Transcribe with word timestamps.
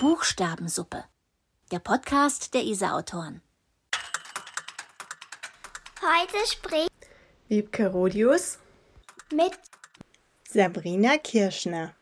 Buchstabensuppe. 0.00 1.02
Der 1.72 1.80
Podcast 1.80 2.54
der 2.54 2.62
ISA-Autoren. 2.62 3.42
Heute 6.00 6.46
spricht 6.46 6.92
Wiebke 7.48 7.88
Rodius 7.88 8.60
mit 9.34 9.58
Sabrina 10.48 11.18
Kirschner. 11.18 11.94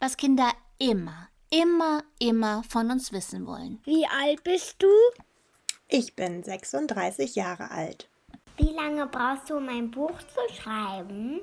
Was 0.00 0.16
Kinder 0.16 0.50
immer, 0.80 1.28
immer, 1.50 2.02
immer 2.18 2.64
von 2.68 2.90
uns 2.90 3.12
wissen 3.12 3.46
wollen. 3.46 3.80
Wie 3.84 4.04
alt 4.06 4.42
bist 4.42 4.82
du? 4.82 4.88
Ich 5.86 6.16
bin 6.16 6.42
36 6.42 7.36
Jahre 7.36 7.70
alt. 7.70 8.08
Wie 8.56 8.72
lange 8.72 9.06
brauchst 9.06 9.48
du, 9.48 9.58
um 9.58 9.68
ein 9.68 9.92
Buch 9.92 10.18
zu 10.18 10.54
schreiben? 10.60 11.42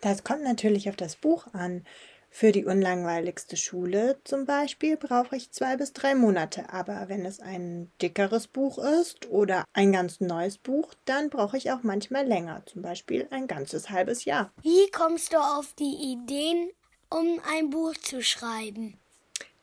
Das 0.00 0.24
kommt 0.24 0.42
natürlich 0.42 0.88
auf 0.88 0.96
das 0.96 1.14
Buch 1.14 1.46
an. 1.52 1.84
Für 2.32 2.52
die 2.52 2.64
unlangweiligste 2.64 3.56
Schule 3.56 4.18
zum 4.22 4.46
Beispiel 4.46 4.96
brauche 4.96 5.36
ich 5.36 5.50
zwei 5.50 5.76
bis 5.76 5.92
drei 5.92 6.14
Monate. 6.14 6.72
Aber 6.72 7.08
wenn 7.08 7.26
es 7.26 7.40
ein 7.40 7.90
dickeres 8.00 8.46
Buch 8.46 8.78
ist 8.78 9.28
oder 9.28 9.64
ein 9.72 9.92
ganz 9.92 10.20
neues 10.20 10.56
Buch, 10.56 10.94
dann 11.04 11.28
brauche 11.28 11.56
ich 11.56 11.72
auch 11.72 11.82
manchmal 11.82 12.24
länger. 12.24 12.62
Zum 12.66 12.82
Beispiel 12.82 13.26
ein 13.30 13.48
ganzes 13.48 13.90
halbes 13.90 14.24
Jahr. 14.24 14.52
Wie 14.62 14.90
kommst 14.92 15.32
du 15.32 15.38
auf 15.38 15.74
die 15.74 16.12
Ideen, 16.12 16.70
um 17.10 17.40
ein 17.52 17.68
Buch 17.68 17.94
zu 17.94 18.22
schreiben? 18.22 18.96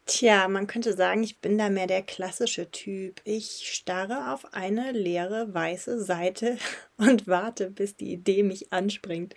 Tja, 0.05 0.48
man 0.48 0.68
könnte 0.68 0.93
sagen, 0.93 1.23
ich 1.23 1.40
bin 1.40 1.57
da 1.57 1.70
mehr 1.70 1.88
der 1.88 2.02
klassische 2.02 2.71
Typ. 2.71 3.21
Ich 3.23 3.73
starre 3.73 4.34
auf 4.34 4.54
eine 4.54 4.91
leere 4.91 5.54
weiße 5.54 6.04
Seite 6.04 6.57
und 6.98 7.27
warte, 7.27 7.71
bis 7.71 7.95
die 7.95 8.13
Idee 8.13 8.43
mich 8.43 8.71
anspringt. 8.71 9.35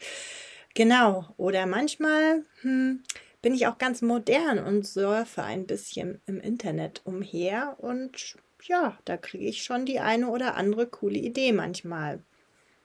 Genau. 0.74 1.34
Oder 1.36 1.66
manchmal 1.66 2.44
hm, 2.62 3.02
bin 3.42 3.54
ich 3.54 3.66
auch 3.66 3.78
ganz 3.78 4.02
modern 4.02 4.58
und 4.58 4.86
surfe 4.86 5.42
ein 5.42 5.66
bisschen 5.66 6.20
im 6.26 6.40
Internet 6.40 7.02
umher 7.04 7.76
und 7.78 8.36
ja, 8.62 8.98
da 9.04 9.16
kriege 9.16 9.46
ich 9.46 9.62
schon 9.62 9.86
die 9.86 10.00
eine 10.00 10.28
oder 10.28 10.54
andere 10.56 10.86
coole 10.86 11.18
Idee 11.18 11.52
manchmal. 11.52 12.22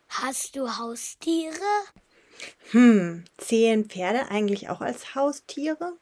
Hast 0.08 0.56
du 0.56 0.78
Haustiere? 0.78 1.54
Hm, 2.72 3.26
zählen 3.38 3.86
Pferde 3.86 4.30
eigentlich 4.30 4.70
auch 4.70 4.82
als 4.82 5.16
Haustiere? 5.16 5.98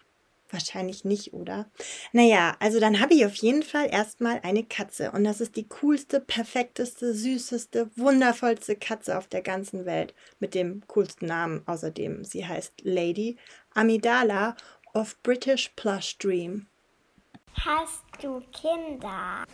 Wahrscheinlich 0.53 1.03
nicht, 1.03 1.33
oder? 1.33 1.65
Naja, 2.11 2.55
also 2.59 2.79
dann 2.79 2.99
habe 2.99 3.15
ich 3.15 3.25
auf 3.25 3.33
jeden 3.33 3.63
Fall 3.63 3.89
erstmal 3.91 4.39
eine 4.43 4.63
Katze. 4.63 5.11
Und 5.11 5.23
das 5.23 5.41
ist 5.41 5.55
die 5.55 5.67
coolste, 5.67 6.19
perfekteste, 6.19 7.15
süßeste, 7.15 7.89
wundervollste 7.95 8.75
Katze 8.75 9.17
auf 9.17 9.25
der 9.25 9.41
ganzen 9.41 9.85
Welt. 9.85 10.13
Mit 10.39 10.53
dem 10.53 10.83
coolsten 10.85 11.25
Namen 11.25 11.63
außerdem. 11.65 12.23
Sie 12.23 12.45
heißt 12.45 12.81
Lady 12.83 13.37
Amidala 13.73 14.55
of 14.93 15.17
British 15.23 15.69
Plush 15.75 16.19
Dream. 16.19 16.67
Hast 17.55 18.03
du 18.21 18.39
Kinder? 18.51 19.45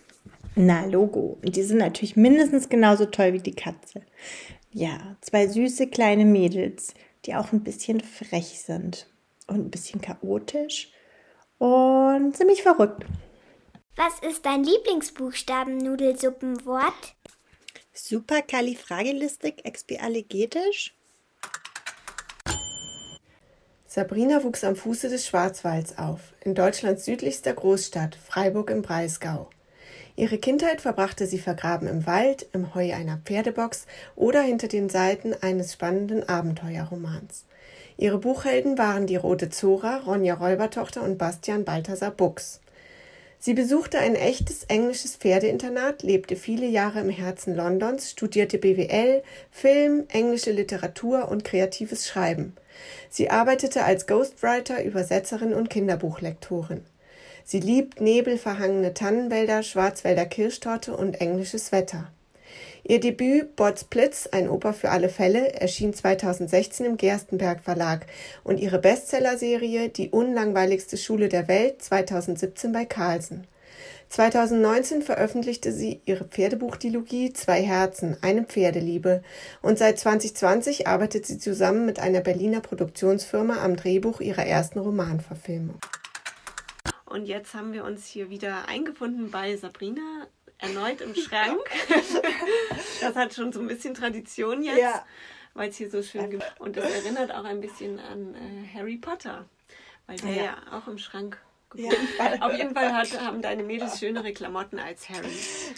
Na, 0.55 0.86
Logo. 0.86 1.39
Und 1.42 1.55
die 1.55 1.64
sind 1.64 1.77
natürlich 1.77 2.17
mindestens 2.17 2.67
genauso 2.67 3.05
toll 3.05 3.31
wie 3.31 3.39
die 3.39 3.55
Katze. 3.55 4.02
Ja, 4.73 5.16
zwei 5.22 5.47
süße 5.47 5.88
kleine 5.88 6.25
Mädels, 6.25 6.94
die 7.25 7.36
auch 7.36 7.53
ein 7.53 7.64
bisschen 7.64 8.02
frech 8.02 8.59
sind 8.59 9.08
und 9.50 9.67
ein 9.67 9.72
bisschen 9.72 10.02
chaotisch 10.02 10.92
und 11.58 12.36
ziemlich 12.36 12.64
verrückt. 12.64 13.05
Was 13.95 14.19
ist 14.19 14.45
dein 14.45 14.64
Lieblingsbuchstaben-Nudelsuppenwort? 14.64 17.16
Superkalifragilistik-expialigetisch? 17.94 20.94
Sabrina 23.86 24.44
wuchs 24.44 24.64
am 24.64 24.75
Fuße 24.75 25.09
des 25.09 25.27
Schwarzwalds 25.27 25.97
auf, 25.97 26.33
in 26.42 26.53
Deutschlands 26.55 27.05
südlichster 27.05 27.54
Großstadt, 27.54 28.15
Freiburg 28.15 28.70
im 28.70 28.83
Breisgau. 28.83 29.49
Ihre 30.15 30.38
Kindheit 30.38 30.82
verbrachte 30.82 31.26
sie 31.26 31.39
vergraben 31.39 31.88
im 31.88 32.05
Wald, 32.05 32.45
im 32.54 32.76
Heu 32.76 32.93
einer 32.93 33.17
Pferdebox 33.17 33.88
oder 34.15 34.42
hinter 34.42 34.67
den 34.67 34.89
Seiten 34.89 35.33
eines 35.33 35.73
spannenden 35.73 36.30
Abenteuerromans. 36.30 37.45
Ihre 37.99 38.17
Buchhelden 38.17 38.77
waren 38.77 39.08
die 39.08 39.17
Rote 39.17 39.49
Zora, 39.49 39.98
Ronja 39.98 40.36
Räubertochter 40.36 41.04
und 41.04 41.17
Bastian 41.17 41.65
Balthasar 41.65 42.11
Buchs. 42.11 42.61
Sie 43.39 43.54
besuchte 43.54 43.99
ein 43.99 44.15
echtes 44.15 44.64
englisches 44.64 45.17
Pferdeinternat, 45.17 46.02
lebte 46.02 46.38
viele 46.38 46.65
Jahre 46.65 47.02
im 47.02 47.09
Herzen 47.09 47.58
Londons, 47.58 48.11
studierte 48.11 48.58
BWL, 48.58 49.21
Film, 49.52 50.05
englische 50.08 50.52
Literatur 50.52 51.27
und 51.27 51.43
kreatives 51.43 52.08
Schreiben. 52.08 52.54
Sie 53.09 53.30
arbeitete 53.30 53.83
als 53.83 54.08
Ghostwriter, 54.08 54.82
Übersetzerin 54.82 55.54
und 55.54 55.70
Kinderbuchlektorin. 55.70 56.86
Sie 57.43 57.59
liebt 57.59 57.99
nebelverhangene 57.99 58.93
Tannenwälder, 58.93 59.61
Schwarzwälder 59.61 60.26
Kirschtorte 60.26 60.95
und 60.95 61.20
englisches 61.20 61.73
Wetter. 61.73 62.09
Ihr 62.89 63.00
Debüt 63.00 63.55
Bots 63.55 63.83
Blitz, 63.83 64.26
ein 64.26 64.50
Oper 64.50 64.73
für 64.73 64.89
alle 64.89 65.10
Fälle, 65.10 65.54
erschien 65.54 65.94
2016 65.94 66.88
im 66.88 66.98
Gerstenberg 66.98 67.64
Verlag 67.64 68.08
und 68.44 68.60
ihre 68.60 68.80
Bestsellerserie 68.80 69.89
Die 69.89 70.10
unlangweiligste 70.10 70.98
Schule 70.98 71.30
der 71.30 71.48
Welt 71.48 71.83
2017 71.83 72.72
bei 72.72 72.86
Carlsen. 72.86 73.45
2019 74.10 75.04
veröffentlichte 75.04 75.72
sie 75.72 76.02
ihre 76.05 76.23
Pferdebuchdilogie 76.23 77.32
Zwei 77.32 77.61
Herzen, 77.61 78.17
eine 78.23 78.44
Pferdeliebe 78.44 79.21
und 79.61 79.77
seit 79.77 80.00
2020 80.00 80.88
arbeitet 80.88 81.27
sie 81.27 81.38
zusammen 81.38 81.86
mit 81.86 82.00
einer 82.00 82.21
Berliner 82.21 82.61
Produktionsfirma 82.61 83.64
am 83.64 83.76
Drehbuch 83.76 84.20
ihrer 84.20 84.48
ersten 84.48 84.80
Romanverfilmung. 84.80 85.77
Und 87.06 87.27
jetzt 87.27 87.54
haben 87.54 87.71
wir 87.73 87.83
uns 87.83 88.08
hier 88.08 88.32
wieder 88.32 88.67
eingefunden 88.67 89.30
bei 89.30 89.56
Sabrina 89.58 90.27
erneut 90.59 91.02
im 91.02 91.15
Schrank. 91.15 91.59
das 93.02 93.15
hat 93.15 93.33
schon 93.33 93.52
so 93.52 93.59
ein 93.59 93.67
bisschen 93.67 93.93
Tradition 93.93 94.61
jetzt, 94.61 94.80
ja. 94.80 95.05
weil 95.53 95.70
es 95.70 95.77
hier 95.77 95.89
so 95.89 96.03
schön 96.03 96.30
gibt. 96.30 96.45
Und 96.59 96.77
das 96.77 96.92
erinnert 96.92 97.33
auch 97.33 97.45
ein 97.45 97.61
bisschen 97.61 97.99
an 97.99 98.36
äh, 98.36 98.77
Harry 98.77 98.97
Potter, 98.97 99.45
weil 100.05 100.17
der 100.17 100.36
ja. 100.36 100.43
ja 100.43 100.58
auch 100.71 100.87
im 100.87 100.97
Schrank 100.97 101.39
ja. 101.75 101.92
Auf 102.39 102.58
jeden 102.58 102.73
Fall 102.73 102.92
hat, 102.93 103.21
haben 103.21 103.43
deine 103.43 103.61
Mädels 103.61 103.99
schönere 103.99 104.33
Klamotten 104.33 104.80
als 104.80 105.08
Harry. 105.08 105.30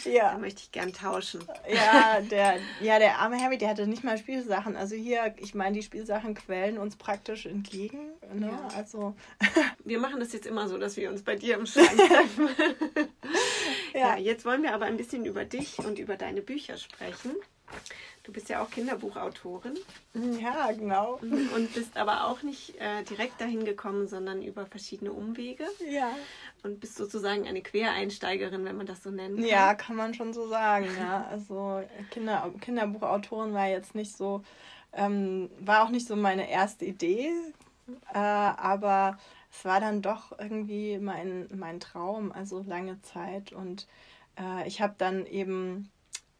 Ja. 0.06 0.32
Da 0.32 0.38
möchte 0.38 0.62
ich 0.62 0.72
gern 0.72 0.94
tauschen. 0.94 1.44
Ja, 1.70 2.22
der, 2.22 2.60
ja, 2.80 2.98
der 2.98 3.20
arme 3.20 3.38
Harry, 3.38 3.58
der 3.58 3.70
hatte 3.70 3.88
nicht 3.88 4.04
mal 4.04 4.18
Spielsachen. 4.18 4.78
Also 4.78 4.96
hier, 4.96 5.36
ich 5.38 5.54
meine, 5.54 5.76
die 5.76 5.84
Spielsachen 5.84 6.34
quellen 6.34 6.78
uns 6.78 6.96
praktisch 6.96 7.46
entgegen. 7.46 8.00
Ne? 8.34 8.48
Ja. 8.48 8.78
Also. 8.78 9.16
Wir 9.84 10.00
machen 10.00 10.20
das 10.22 10.32
jetzt 10.32 10.46
immer 10.46 10.70
so, 10.70 10.78
dass 10.78 10.96
wir 10.96 11.10
uns 11.10 11.24
bei 11.24 11.36
dir 11.36 11.58
im 11.58 11.66
Schrank 11.66 11.98
treffen. 11.98 12.50
ja. 13.94 14.16
ja, 14.16 14.18
jetzt 14.18 14.46
wollen 14.46 14.64
wir 14.64 14.74
aber 14.74 14.86
ein 14.86 14.98
bisschen 14.98 15.26
über 15.26 15.46
dich 15.46 15.80
und 15.80 16.00
über 16.00 16.18
deine 16.18 16.42
Bücher 16.42 16.78
sprechen. 16.78 17.36
Du 18.24 18.32
bist 18.32 18.50
ja 18.50 18.62
auch 18.62 18.70
Kinderbuchautorin. 18.70 19.78
Ja, 20.40 20.72
genau. 20.72 21.20
Und 21.22 21.74
bist 21.74 21.98
aber 21.98 22.28
auch 22.28 22.44
nicht 22.44 22.80
äh, 22.80 23.04
direkt 23.04 23.42
dahin 23.42 23.66
gekommen, 23.66 24.08
sondern 24.08 24.44
über 24.44 24.68
verschiedene 24.68 25.12
Umwege. 25.12 25.66
Ja. 25.90 26.12
Und 26.62 26.80
bist 26.80 26.96
sozusagen 26.96 27.48
eine 27.48 27.62
Quereinsteigerin, 27.62 28.64
wenn 28.64 28.78
man 28.78 28.86
das 28.86 29.02
so 29.02 29.10
nennen 29.10 29.38
kann. 29.38 29.46
Ja, 29.46 29.74
kann 29.74 29.96
man 29.96 30.14
schon 30.14 30.34
so 30.34 30.48
sagen. 30.48 30.86
Ja. 31.00 31.28
Also 31.32 31.82
Kinder, 32.12 32.54
Kinderbuchautorin 32.62 33.54
war 33.54 33.68
jetzt 33.68 33.96
nicht 33.96 34.16
so, 34.16 34.44
ähm, 34.94 35.50
war 35.60 35.84
auch 35.84 35.90
nicht 35.90 36.08
so 36.08 36.16
meine 36.16 36.48
erste 36.50 36.86
Idee, 36.86 37.32
äh, 38.14 38.20
aber 38.20 39.18
es 39.52 39.66
war 39.66 39.80
dann 39.80 40.02
doch 40.02 40.38
irgendwie 40.40 40.98
mein, 40.98 41.48
mein 41.54 41.80
Traum, 41.80 42.32
also 42.32 42.64
lange 42.64 43.02
Zeit. 43.02 43.52
Und 43.52 43.88
äh, 44.40 44.68
ich 44.68 44.82
habe 44.82 44.96
dann 44.98 45.26
eben 45.26 45.92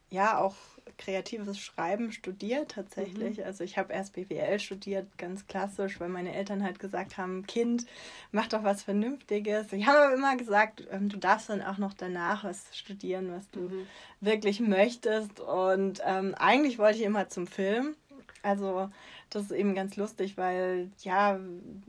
ja 0.10 0.38
auch 0.40 0.56
kreatives 0.98 1.60
Schreiben 1.60 2.12
studiert 2.12 2.72
tatsächlich. 2.72 3.38
Mhm. 3.38 3.44
Also 3.44 3.64
ich 3.64 3.78
habe 3.78 3.94
erst 3.94 4.14
BWL 4.14 4.60
studiert, 4.60 5.18
ganz 5.18 5.48
klassisch, 5.48 6.00
weil 6.00 6.10
meine 6.10 6.34
Eltern 6.34 6.64
halt 6.64 6.80
gesagt 6.80 7.18
haben, 7.18 7.46
Kind, 7.48 7.86
mach 8.32 8.48
doch 8.48 8.64
was 8.64 8.84
Vernünftiges. 8.84 9.72
Ich 9.74 9.88
habe 9.88 10.00
aber 10.00 10.14
immer 10.14 10.36
gesagt, 10.38 10.88
ähm, 10.92 11.10
du 11.10 11.18
darfst 11.18 11.50
dann 11.50 11.62
auch 11.62 11.78
noch 11.78 11.94
danach 11.94 12.44
was 12.44 12.76
studieren, 12.76 13.32
was 13.32 13.50
du 13.52 13.62
mhm. 13.62 13.88
wirklich 14.20 14.60
möchtest. 14.60 15.40
Und 15.40 16.02
ähm, 16.06 16.36
eigentlich 16.36 16.78
wollte 16.78 17.00
ich 17.00 17.06
immer 17.06 17.30
zum 17.30 17.48
Film. 17.48 17.96
Also 18.44 18.90
das 19.32 19.44
ist 19.44 19.52
eben 19.52 19.74
ganz 19.76 19.96
lustig, 19.96 20.38
weil 20.38 20.92
ja, 21.00 21.40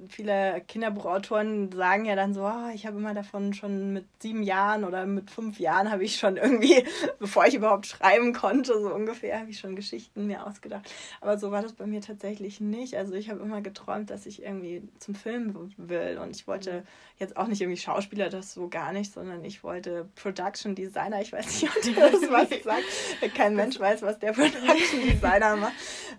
viele 0.08 0.62
Kinderbuchautoren 0.68 1.72
sagen 1.72 2.04
ja 2.04 2.14
dann 2.14 2.34
so, 2.34 2.44
oh, 2.44 2.70
ich 2.72 2.86
habe 2.86 2.98
immer 2.98 3.14
davon 3.14 3.52
schon 3.52 3.92
mit 3.92 4.04
sieben 4.20 4.44
Jahren 4.44 4.84
oder 4.84 5.06
mit 5.06 5.28
fünf 5.28 5.58
Jahren 5.58 5.90
habe 5.90 6.04
ich 6.04 6.16
schon 6.16 6.36
irgendwie, 6.36 6.84
bevor 7.18 7.44
ich 7.46 7.54
überhaupt 7.54 7.86
schreiben 7.86 8.32
konnte, 8.32 8.80
so 8.80 8.94
ungefähr, 8.94 9.40
habe 9.40 9.50
ich 9.50 9.58
schon 9.58 9.74
Geschichten 9.74 10.28
mir 10.28 10.46
ausgedacht. 10.46 10.88
Aber 11.20 11.36
so 11.36 11.50
war 11.50 11.62
das 11.62 11.72
bei 11.72 11.84
mir 11.84 12.00
tatsächlich 12.00 12.60
nicht. 12.60 12.96
Also 12.96 13.14
ich 13.14 13.28
habe 13.28 13.40
immer 13.40 13.60
geträumt, 13.60 14.10
dass 14.10 14.24
ich 14.24 14.44
irgendwie 14.44 14.82
zum 15.00 15.16
Film 15.16 15.72
will 15.76 16.18
und 16.22 16.36
ich 16.36 16.46
wollte 16.46 16.72
mhm. 16.72 16.86
jetzt 17.18 17.36
auch 17.36 17.48
nicht 17.48 17.60
irgendwie 17.60 17.80
Schauspieler, 17.80 18.28
das 18.28 18.54
so 18.54 18.68
gar 18.68 18.92
nicht, 18.92 19.12
sondern 19.12 19.44
ich 19.44 19.64
wollte 19.64 20.08
Production 20.14 20.76
Designer. 20.76 21.20
Ich 21.20 21.32
weiß 21.32 21.60
nicht, 21.60 21.76
ob 21.76 21.82
das 21.96 22.30
was 22.30 22.62
sagt. 22.62 23.34
Kein 23.34 23.56
Mensch 23.56 23.80
weiß, 23.80 24.02
was 24.02 24.20
der 24.20 24.32
Production 24.32 25.00
Designer 25.02 25.56
macht. 25.56 25.72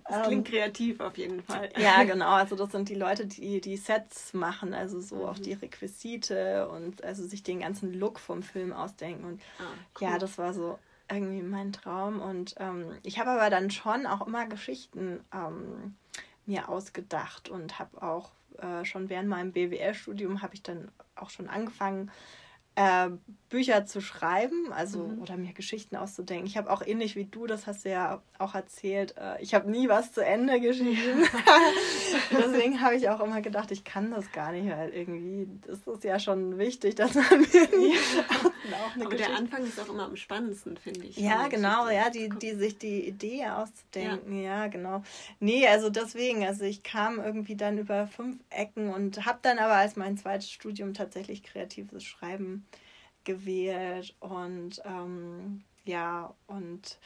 Das 0.10 0.28
klingt 0.28 0.50
ähm, 0.50 0.54
kreativ 0.54 1.00
auf 1.00 1.13
jeden 1.18 1.44
Fall. 1.44 1.70
Ja, 1.78 2.04
genau. 2.06 2.32
Also 2.32 2.56
das 2.56 2.72
sind 2.72 2.90
die 2.90 2.96
Leute, 2.96 3.26
die 3.26 3.62
die 3.62 3.78
Sets 3.78 4.34
machen, 4.34 4.74
also 4.74 5.00
so 5.02 5.18
mhm. 5.18 5.26
auch 5.26 5.40
die 5.40 5.54
Requisite 5.54 6.68
und 6.70 7.04
also 7.04 7.26
sich 7.26 7.44
den 7.44 7.60
ganzen 7.60 7.94
Look 7.94 8.20
vom 8.20 8.44
Film 8.44 8.74
ausdenken. 8.74 9.26
Und 9.26 9.42
ah, 9.60 9.64
cool. 10.00 10.08
ja, 10.08 10.18
das 10.18 10.38
war 10.38 10.54
so 10.54 10.80
irgendwie 11.10 11.42
mein 11.42 11.74
Traum. 11.74 12.22
Und 12.22 12.56
ähm, 12.60 12.92
ich 13.04 13.20
habe 13.20 13.32
aber 13.32 13.50
dann 13.50 13.72
schon 13.72 14.06
auch 14.06 14.26
immer 14.26 14.46
Geschichten 14.48 15.20
ähm, 15.34 15.96
mir 16.46 16.70
ausgedacht 16.70 17.50
und 17.50 17.80
habe 17.80 18.02
auch 18.02 18.32
äh, 18.60 18.86
schon 18.86 19.10
während 19.10 19.30
meinem 19.30 19.52
BWL-Studium 19.52 20.42
habe 20.42 20.56
ich 20.56 20.64
dann 20.64 20.92
auch 21.16 21.30
schon 21.30 21.50
angefangen, 21.50 22.12
äh, 22.76 23.10
Bücher 23.54 23.86
zu 23.86 24.02
schreiben, 24.02 24.74
also 24.74 25.04
mhm. 25.04 25.22
oder 25.22 25.38
mir 25.38 25.54
Geschichten 25.54 25.96
auszudenken. 25.96 26.48
Ich 26.48 26.58
habe 26.58 26.72
auch 26.72 26.82
ähnlich 26.82 27.16
wie 27.16 27.26
du, 27.26 27.46
das 27.46 27.68
hast 27.68 27.86
du 27.86 27.90
ja 27.92 28.24
auch 28.40 28.56
erzählt, 28.56 29.14
äh, 29.16 29.40
ich 29.44 29.54
habe 29.54 29.70
nie 29.70 29.90
was 29.90 30.12
zu 30.12 30.26
Ende 30.26 30.60
geschrieben. 30.60 31.24
Deswegen 32.32 32.82
habe 32.82 32.96
ich 32.96 33.10
auch 33.10 33.20
immer 33.20 33.42
gedacht, 33.42 33.70
ich 33.70 33.84
kann 33.84 34.10
das 34.10 34.32
gar 34.32 34.52
nicht, 34.54 34.68
weil 34.72 34.90
irgendwie 34.90 35.48
das 35.68 35.86
ist 35.86 36.04
ja 36.04 36.18
schon 36.18 36.58
wichtig, 36.58 36.96
dass 36.96 37.14
man 37.14 37.26
ja. 37.54 38.24
auch 38.84 38.96
eine 38.96 39.06
Aber 39.06 39.16
der 39.16 39.36
Anfang 39.36 39.64
ist 39.64 39.80
auch 39.80 39.90
immer 39.90 40.06
am 40.06 40.16
spannendsten, 40.16 40.76
finde 40.78 41.06
ich. 41.06 41.18
Ja, 41.18 41.48
genau, 41.48 41.90
ja, 41.90 42.10
die, 42.10 42.30
die 42.30 42.56
sich 42.56 42.80
die 42.80 43.08
Idee 43.08 43.46
auszudenken, 43.46 44.42
ja. 44.42 44.64
ja, 44.64 44.68
genau. 44.68 45.04
Nee, 45.40 45.68
also 45.68 45.92
deswegen, 45.92 46.44
also 46.44 46.64
ich 46.64 46.82
kam 46.82 47.20
irgendwie 47.20 47.56
dann 47.56 47.78
über 47.78 48.08
fünf 48.08 48.38
Ecken 48.50 48.90
und 48.92 49.28
habe 49.28 49.38
dann 49.44 49.60
aber 49.60 49.76
als 49.76 49.96
mein 49.96 50.18
zweites 50.18 50.50
Studium 50.50 50.96
tatsächlich 50.96 51.44
kreatives 51.44 52.04
Schreiben 52.04 52.63
gewählt 53.24 54.16
und 54.20 54.82
ähm, 54.86 55.64
ja, 55.86 56.34
und 56.48 56.98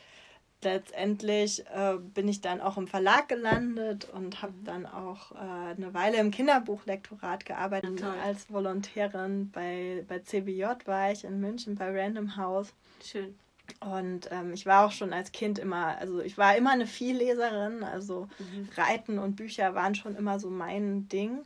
letztendlich 0.63 1.65
äh, 1.67 1.97
bin 1.97 2.27
ich 2.27 2.41
dann 2.41 2.61
auch 2.61 2.77
im 2.77 2.87
Verlag 2.87 3.29
gelandet 3.29 4.09
und 4.09 4.41
habe 4.41 4.53
dann 4.63 4.85
auch 4.85 5.31
äh, 5.31 5.75
eine 5.75 5.93
Weile 5.93 6.17
im 6.17 6.31
Kinderbuchlektorat 6.31 7.45
gearbeitet. 7.45 7.99
Toll. 7.99 8.13
Als 8.23 8.51
Volontärin 8.51 9.51
bei, 9.51 10.03
bei 10.07 10.19
CBJ 10.19 10.65
war 10.85 11.11
ich 11.11 11.23
in 11.23 11.39
München 11.39 11.75
bei 11.75 11.89
Random 11.91 12.37
House. 12.37 12.73
Schön. 13.03 13.37
Und 13.81 14.29
ähm, 14.31 14.53
ich 14.53 14.65
war 14.65 14.85
auch 14.85 14.91
schon 14.91 15.13
als 15.13 15.31
Kind 15.31 15.59
immer, 15.59 15.97
also 15.97 16.21
ich 16.21 16.37
war 16.37 16.55
immer 16.55 16.71
eine 16.71 16.87
Vielleserin, 16.87 17.83
also 17.83 18.27
mhm. 18.39 18.69
Reiten 18.77 19.19
und 19.19 19.35
Bücher 19.35 19.75
waren 19.75 19.93
schon 19.93 20.15
immer 20.15 20.39
so 20.39 20.49
mein 20.49 21.09
Ding. 21.09 21.43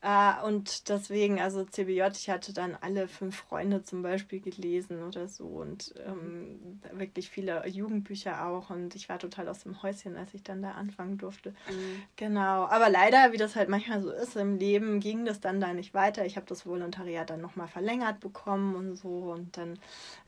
Uh, 0.00 0.46
und 0.46 0.88
deswegen, 0.90 1.40
also 1.40 1.64
CBJ, 1.64 2.02
ich 2.12 2.30
hatte 2.30 2.52
dann 2.52 2.78
alle 2.80 3.08
fünf 3.08 3.34
Freunde 3.34 3.82
zum 3.82 4.02
Beispiel 4.02 4.38
gelesen 4.38 5.02
oder 5.02 5.26
so 5.26 5.44
und 5.44 5.92
ähm, 6.06 6.80
wirklich 6.92 7.28
viele 7.30 7.66
Jugendbücher 7.66 8.46
auch 8.46 8.70
und 8.70 8.94
ich 8.94 9.08
war 9.08 9.18
total 9.18 9.48
aus 9.48 9.64
dem 9.64 9.82
Häuschen, 9.82 10.16
als 10.16 10.34
ich 10.34 10.44
dann 10.44 10.62
da 10.62 10.70
anfangen 10.72 11.18
durfte. 11.18 11.50
Mhm. 11.50 12.02
Genau, 12.14 12.66
aber 12.66 12.88
leider, 12.88 13.32
wie 13.32 13.38
das 13.38 13.56
halt 13.56 13.68
manchmal 13.68 14.00
so 14.00 14.12
ist 14.12 14.36
im 14.36 14.56
Leben, 14.56 15.00
ging 15.00 15.24
das 15.24 15.40
dann 15.40 15.60
da 15.60 15.72
nicht 15.74 15.94
weiter. 15.94 16.24
Ich 16.24 16.36
habe 16.36 16.46
das 16.46 16.64
Volontariat 16.64 17.30
dann 17.30 17.40
nochmal 17.40 17.66
verlängert 17.66 18.20
bekommen 18.20 18.76
und 18.76 18.94
so 18.94 19.32
und 19.32 19.56
dann 19.56 19.80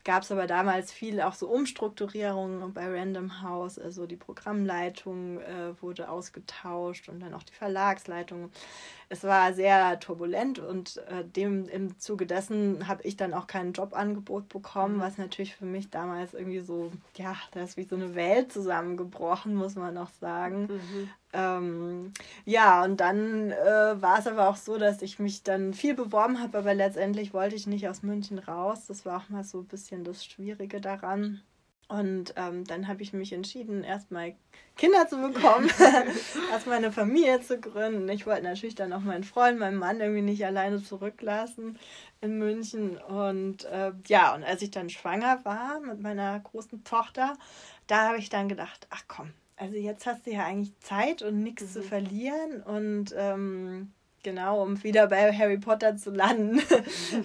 gab 0.03 0.23
es 0.23 0.31
aber 0.31 0.47
damals 0.47 0.91
viel 0.91 1.21
auch 1.21 1.33
so 1.33 1.47
Umstrukturierungen 1.47 2.73
bei 2.73 2.87
Random 2.87 3.41
House, 3.41 3.79
also 3.79 4.05
die 4.05 4.15
Programmleitung 4.15 5.39
äh, 5.39 5.81
wurde 5.81 6.09
ausgetauscht 6.09 7.09
und 7.09 7.19
dann 7.19 7.33
auch 7.33 7.43
die 7.43 7.53
Verlagsleitung 7.53 8.51
es 9.11 9.25
war 9.25 9.53
sehr 9.53 9.99
turbulent 9.99 10.59
und 10.59 10.97
äh, 11.09 11.25
dem 11.25 11.67
im 11.67 11.99
Zuge 11.99 12.25
dessen 12.25 12.87
habe 12.87 13.03
ich 13.03 13.17
dann 13.17 13.33
auch 13.33 13.45
kein 13.45 13.73
Jobangebot 13.73 14.47
bekommen, 14.47 14.97
mhm. 14.97 15.01
was 15.01 15.17
natürlich 15.17 15.53
für 15.53 15.65
mich 15.65 15.89
damals 15.89 16.33
irgendwie 16.33 16.61
so, 16.61 16.93
ja, 17.17 17.35
da 17.51 17.61
ist 17.61 17.75
wie 17.75 17.83
so 17.83 17.97
eine 17.97 18.15
Welt 18.15 18.53
zusammengebrochen, 18.53 19.53
muss 19.53 19.75
man 19.75 19.97
auch 19.97 20.11
sagen. 20.21 20.67
Mhm. 20.67 21.09
Ähm, 21.33 22.13
ja, 22.45 22.83
und 22.83 22.99
dann 22.99 23.51
äh, 23.51 24.01
war 24.01 24.19
es 24.19 24.27
aber 24.27 24.49
auch 24.49 24.57
so, 24.57 24.77
dass 24.77 25.01
ich 25.01 25.19
mich 25.19 25.43
dann 25.43 25.73
viel 25.73 25.93
beworben 25.93 26.41
habe, 26.41 26.57
aber 26.57 26.73
letztendlich 26.73 27.33
wollte 27.33 27.55
ich 27.55 27.67
nicht 27.67 27.87
aus 27.87 28.03
München 28.03 28.39
raus. 28.39 28.85
Das 28.87 29.05
war 29.05 29.17
auch 29.17 29.29
mal 29.29 29.43
so 29.43 29.59
ein 29.59 29.67
bisschen 29.67 30.03
das 30.03 30.25
Schwierige 30.25 30.81
daran. 30.81 31.41
Und 31.91 32.33
ähm, 32.37 32.63
dann 32.63 32.87
habe 32.87 33.03
ich 33.03 33.11
mich 33.11 33.33
entschieden, 33.33 33.83
erstmal 33.83 34.33
Kinder 34.77 35.09
zu 35.09 35.17
bekommen, 35.17 35.69
erstmal 36.51 36.77
eine 36.77 36.91
Familie 36.93 37.41
zu 37.41 37.59
gründen. 37.59 38.07
Ich 38.07 38.25
wollte 38.25 38.43
natürlich 38.43 38.75
dann 38.75 38.93
auch 38.93 39.01
meinen 39.01 39.25
Freund, 39.25 39.59
meinen 39.59 39.75
Mann 39.75 39.99
irgendwie 39.99 40.21
nicht 40.21 40.45
alleine 40.45 40.81
zurücklassen 40.81 41.77
in 42.21 42.37
München. 42.37 42.97
Und 42.97 43.65
äh, 43.65 43.91
ja, 44.07 44.33
und 44.33 44.45
als 44.45 44.61
ich 44.61 44.71
dann 44.71 44.89
schwanger 44.89 45.43
war 45.43 45.81
mit 45.81 45.99
meiner 46.01 46.39
großen 46.39 46.85
Tochter, 46.85 47.37
da 47.87 48.07
habe 48.07 48.19
ich 48.19 48.29
dann 48.29 48.47
gedacht, 48.47 48.87
ach 48.89 49.03
komm, 49.09 49.33
also 49.61 49.77
jetzt 49.77 50.05
hast 50.05 50.25
du 50.25 50.31
ja 50.31 50.45
eigentlich 50.45 50.77
Zeit 50.79 51.21
und 51.21 51.43
nichts 51.43 51.63
mhm. 51.63 51.69
zu 51.69 51.83
verlieren. 51.83 52.61
Und 52.63 53.13
ähm, 53.15 53.91
Genau, 54.23 54.61
um 54.61 54.83
wieder 54.83 55.07
bei 55.07 55.33
Harry 55.33 55.57
Potter 55.57 55.97
zu 55.97 56.11
landen. 56.11 56.61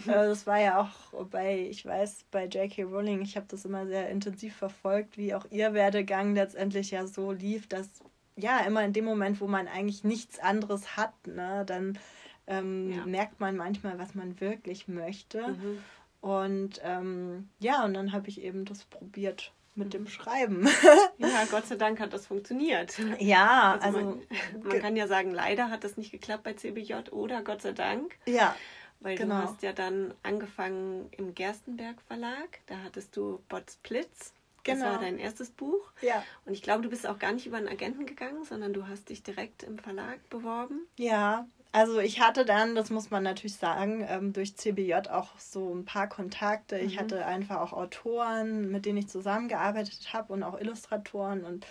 Äh, 0.06 0.26
das 0.28 0.46
war 0.46 0.58
ja 0.60 0.80
auch 0.80 1.24
bei, 1.26 1.68
ich 1.68 1.84
weiß, 1.84 2.26
bei 2.30 2.46
J.K. 2.46 2.82
Rowling, 2.84 3.22
ich 3.22 3.36
habe 3.36 3.46
das 3.48 3.64
immer 3.64 3.86
sehr 3.86 4.08
intensiv 4.08 4.54
verfolgt, 4.54 5.16
wie 5.16 5.34
auch 5.34 5.46
ihr 5.50 5.74
Werdegang 5.74 6.34
letztendlich 6.34 6.90
ja 6.90 7.06
so 7.06 7.32
lief, 7.32 7.68
dass 7.68 7.88
ja 8.36 8.60
immer 8.60 8.84
in 8.84 8.92
dem 8.92 9.04
Moment, 9.04 9.40
wo 9.40 9.46
man 9.46 9.68
eigentlich 9.68 10.04
nichts 10.04 10.38
anderes 10.38 10.96
hat, 10.96 11.12
ne, 11.26 11.64
dann 11.66 11.98
ähm, 12.46 12.92
ja. 12.92 13.06
merkt 13.06 13.40
man 13.40 13.56
manchmal, 13.56 13.98
was 13.98 14.14
man 14.14 14.40
wirklich 14.40 14.88
möchte. 14.88 15.48
Mhm. 15.48 15.78
Und 16.20 16.80
ähm, 16.84 17.48
ja, 17.60 17.84
und 17.84 17.94
dann 17.94 18.12
habe 18.12 18.28
ich 18.28 18.42
eben 18.42 18.64
das 18.64 18.84
probiert 18.84 19.52
mit 19.76 19.94
dem 19.94 20.06
Schreiben. 20.06 20.68
ja, 21.18 21.44
Gott 21.50 21.66
sei 21.66 21.76
Dank 21.76 22.00
hat 22.00 22.12
das 22.12 22.26
funktioniert. 22.26 22.94
Ja, 23.18 23.78
also, 23.80 23.98
also 23.98 23.98
man, 23.98 24.62
man, 24.62 24.80
kann 24.80 24.96
ja 24.96 25.06
sagen, 25.06 25.32
leider 25.32 25.70
hat 25.70 25.84
das 25.84 25.96
nicht 25.96 26.12
geklappt 26.12 26.44
bei 26.44 26.54
CBJ 26.54 27.10
oder 27.10 27.42
Gott 27.42 27.62
sei 27.62 27.72
Dank. 27.72 28.16
Ja. 28.26 28.54
Weil 29.00 29.16
genau. 29.16 29.42
du 29.42 29.48
hast 29.48 29.62
ja 29.62 29.72
dann 29.72 30.14
angefangen 30.22 31.08
im 31.12 31.34
Gerstenberg 31.34 32.00
Verlag, 32.08 32.60
da 32.66 32.78
hattest 32.82 33.16
du 33.16 33.40
Bots 33.48 33.76
Blitz. 33.76 34.32
Das 34.64 34.78
genau. 34.78 34.90
war 34.90 34.98
dein 34.98 35.18
erstes 35.18 35.50
Buch. 35.50 35.92
Ja. 36.00 36.24
Und 36.44 36.52
ich 36.52 36.62
glaube, 36.62 36.82
du 36.82 36.90
bist 36.90 37.06
auch 37.06 37.20
gar 37.20 37.32
nicht 37.32 37.46
über 37.46 37.56
einen 37.56 37.68
Agenten 37.68 38.04
gegangen, 38.04 38.44
sondern 38.44 38.72
du 38.72 38.88
hast 38.88 39.10
dich 39.10 39.22
direkt 39.22 39.62
im 39.62 39.78
Verlag 39.78 40.28
beworben. 40.28 40.88
Ja, 40.96 41.46
also 41.72 41.98
ich 41.98 42.20
hatte 42.20 42.44
dann, 42.44 42.74
das 42.74 42.90
muss 42.90 43.10
man 43.10 43.22
natürlich 43.22 43.56
sagen, 43.56 44.04
ähm, 44.08 44.32
durch 44.32 44.56
CBJ 44.56 44.94
auch 45.10 45.38
so 45.38 45.74
ein 45.74 45.84
paar 45.84 46.08
Kontakte. 46.08 46.78
Mhm. 46.78 46.86
Ich 46.86 46.98
hatte 46.98 47.26
einfach 47.26 47.60
auch 47.60 47.72
Autoren, 47.72 48.70
mit 48.70 48.86
denen 48.86 48.98
ich 48.98 49.08
zusammengearbeitet 49.08 50.12
habe 50.12 50.32
und 50.32 50.42
auch 50.42 50.58
Illustratoren. 50.58 51.44
Und 51.44 51.66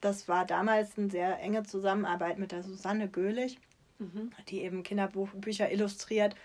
das 0.00 0.28
war 0.28 0.46
damals 0.46 0.96
eine 0.96 1.10
sehr 1.10 1.40
enge 1.40 1.64
Zusammenarbeit 1.64 2.38
mit 2.38 2.52
der 2.52 2.62
Susanne 2.62 3.08
Göhlich, 3.08 3.58
mhm. 3.98 4.30
die 4.48 4.60
eben 4.60 4.82
Kinderbücher 4.82 5.70
illustriert. 5.72 6.36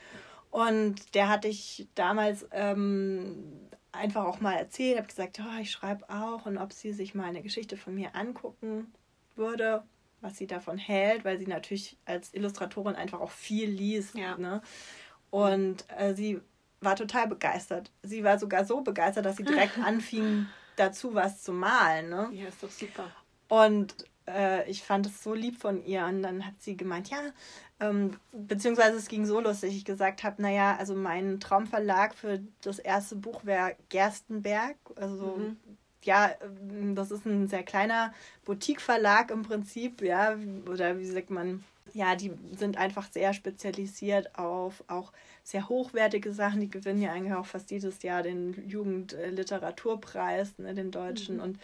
Und 0.50 1.14
der 1.16 1.30
hatte 1.30 1.48
ich 1.48 1.88
damals 1.96 2.48
ähm, 2.52 3.70
einfach 3.92 4.25
auch 4.25 4.42
mal 4.42 4.56
erzählt, 4.56 4.98
habe 4.98 5.08
gesagt, 5.08 5.40
oh, 5.40 5.60
ich 5.62 5.72
schreibe 5.72 6.10
auch 6.10 6.46
und 6.46 6.58
ob 6.58 6.74
sie 6.74 6.92
sich 6.92 7.14
mal 7.14 7.25
eine 7.25 7.42
Geschichte 7.42 7.78
von 7.78 7.94
mir 7.94 8.16
angucken 8.16 8.94
würde 9.36 9.84
was 10.25 10.38
sie 10.38 10.48
davon 10.48 10.77
hält, 10.77 11.24
weil 11.24 11.38
sie 11.38 11.48
natürlich 11.48 11.98
als 12.05 12.34
Illustratorin 12.34 12.96
einfach 12.96 13.22
auch 13.22 13.32
viel 13.32 13.70
liest. 13.70 14.15
Ja. 14.15 14.38
Ne? 14.38 14.62
Und 15.29 15.86
äh, 15.98 16.15
sie 16.15 16.41
war 16.82 16.96
total 16.96 17.27
begeistert. 17.27 17.91
Sie 18.01 18.24
war 18.24 18.39
sogar 18.39 18.65
so 18.65 18.82
begeistert, 18.82 19.25
dass 19.25 19.38
sie 19.38 19.44
direkt 19.44 19.77
anfing, 19.84 20.48
dazu 20.75 21.13
was 21.13 21.44
zu 21.44 21.53
malen. 21.53 22.10
Ne? 22.10 22.29
Ja, 22.34 22.48
ist 22.48 22.62
doch 22.63 22.72
super. 22.72 23.12
Und 23.48 23.96
äh, 24.27 24.67
ich 24.70 24.82
fand 24.82 25.05
es 25.05 25.24
so 25.24 25.36
lieb 25.36 25.58
von 25.58 25.86
ihr. 25.86 26.05
Und 26.05 26.24
dann 26.24 26.46
hat 26.46 26.55
sie 26.60 26.75
gemeint, 26.75 27.10
ja, 27.12 27.20
ähm, 27.79 28.17
beziehungsweise 28.32 28.98
es 28.98 29.08
ging 29.08 29.25
so 29.25 29.39
lustig, 29.39 29.75
ich 29.75 29.86
gesagt 29.86 30.24
habe, 30.24 30.41
naja, 30.41 30.75
also 30.79 30.96
mein 30.96 31.39
Traumverlag 31.39 32.15
für 32.15 32.41
das 32.62 32.79
erste 32.79 33.15
Buch 33.15 33.46
wäre 33.46 33.75
Gerstenberg, 33.89 34.77
also 34.96 35.36
mhm 35.38 35.58
ja, 36.06 36.32
ähm, 36.42 36.96
das 36.96 37.12
ist 37.12 37.26
ein 37.26 37.48
sehr 37.48 37.64
kleiner 37.64 38.14
Boutique-Verlag 38.46 39.32
im 39.32 39.44
Prinzip, 39.44 40.02
ja, 40.02 40.36
oder 40.70 40.98
wie 41.00 41.06
sagt 41.06 41.30
man, 41.30 41.64
ja, 41.94 42.16
die 42.16 42.32
sind 42.58 42.78
einfach 42.78 43.12
sehr 43.12 43.34
spezialisiert 43.34 44.38
auf 44.38 44.84
auch 44.88 45.12
sehr 45.46 45.70
hochwertige 45.70 46.34
Sachen. 46.34 46.60
Die 46.60 46.72
gewinnen 46.72 47.04
ja 47.04 47.12
eigentlich 47.12 47.34
auch 47.34 47.46
fast 47.46 47.70
jedes 47.70 48.02
Jahr 48.02 48.24
den 48.24 48.68
Jugendliteraturpreis, 48.68 50.58
ne, 50.58 50.74
den 50.74 50.90
deutschen. 50.90 51.36
Mhm. 51.36 51.42
Und 51.44 51.60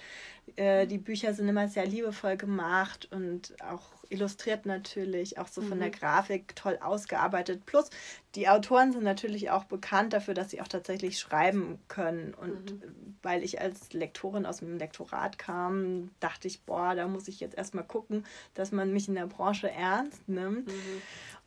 äh, 0.56 0.86
die 0.86 1.00
Bücher 1.00 1.34
sind 1.34 1.48
immer 1.48 1.68
sehr 1.68 1.88
liebevoll 1.88 2.38
gemacht 2.38 3.08
und 3.12 3.56
auch 3.68 3.82
illustriert 4.10 4.68
natürlich, 4.68 5.40
auch 5.40 5.48
so 5.48 5.62
von 5.62 5.78
mhm. 5.78 5.82
der 5.82 5.90
Grafik 5.90 6.56
toll 6.56 6.78
ausgearbeitet. 6.80 7.66
Plus, 7.66 7.90
die 8.36 8.48
Autoren 8.50 8.92
sind 8.92 9.04
natürlich 9.04 9.50
auch 9.50 9.64
bekannt 9.64 10.14
dafür, 10.14 10.36
dass 10.36 10.52
sie 10.52 10.62
auch 10.62 10.68
tatsächlich 10.68 11.18
schreiben 11.18 11.80
können. 11.88 12.36
Und 12.36 12.74
mhm. 12.74 13.16
weil 13.24 13.44
ich 13.44 13.62
als 13.62 13.94
Lektorin 13.94 14.46
aus 14.46 14.58
dem 14.58 14.78
Lektorat 14.78 15.40
kam, 15.40 16.12
dachte 16.20 16.48
ich, 16.48 16.62
boah, 16.62 16.94
da 16.94 17.08
muss 17.08 17.28
ich 17.28 17.40
jetzt 17.40 17.58
erstmal 17.58 17.86
gucken, 17.86 18.28
dass 18.54 18.72
man 18.72 18.94
mich 18.94 19.08
in 19.08 19.16
der 19.16 19.26
Branche 19.26 19.72
ernst 19.72 20.30
nimmt. 20.30 20.68
Mhm. 20.68 21.02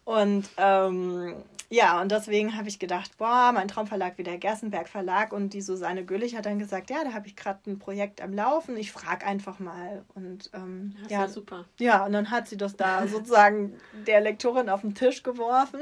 Und 0.04 0.50
ähm, 0.58 1.36
ja, 1.70 2.00
und 2.00 2.10
deswegen 2.10 2.56
habe 2.56 2.68
ich 2.68 2.78
gedacht, 2.78 3.16
boah, 3.18 3.52
mein 3.52 3.68
Traumverlag 3.68 4.18
wie 4.18 4.22
der 4.22 4.38
Gerstenberg 4.38 4.88
Verlag 4.88 5.32
und 5.32 5.54
die 5.54 5.62
Susanne 5.62 6.04
Güllich 6.04 6.36
hat 6.36 6.46
dann 6.46 6.58
gesagt, 6.58 6.90
ja, 6.90 7.04
da 7.04 7.12
habe 7.12 7.26
ich 7.26 7.36
gerade 7.36 7.58
ein 7.66 7.78
Projekt 7.78 8.20
am 8.20 8.32
Laufen, 8.32 8.76
ich 8.76 8.92
frage 8.92 9.26
einfach 9.26 9.58
mal. 9.58 10.04
Und 10.14 10.50
ähm, 10.54 10.94
das 11.02 11.12
ja, 11.12 11.28
super. 11.28 11.64
Ja, 11.78 12.04
und 12.04 12.12
dann 12.12 12.30
hat 12.30 12.48
sie 12.48 12.56
das 12.56 12.76
da 12.76 13.06
sozusagen 13.06 13.74
der 14.06 14.20
Lektorin 14.20 14.68
auf 14.68 14.82
den 14.82 14.94
Tisch 14.94 15.22
geworfen. 15.22 15.80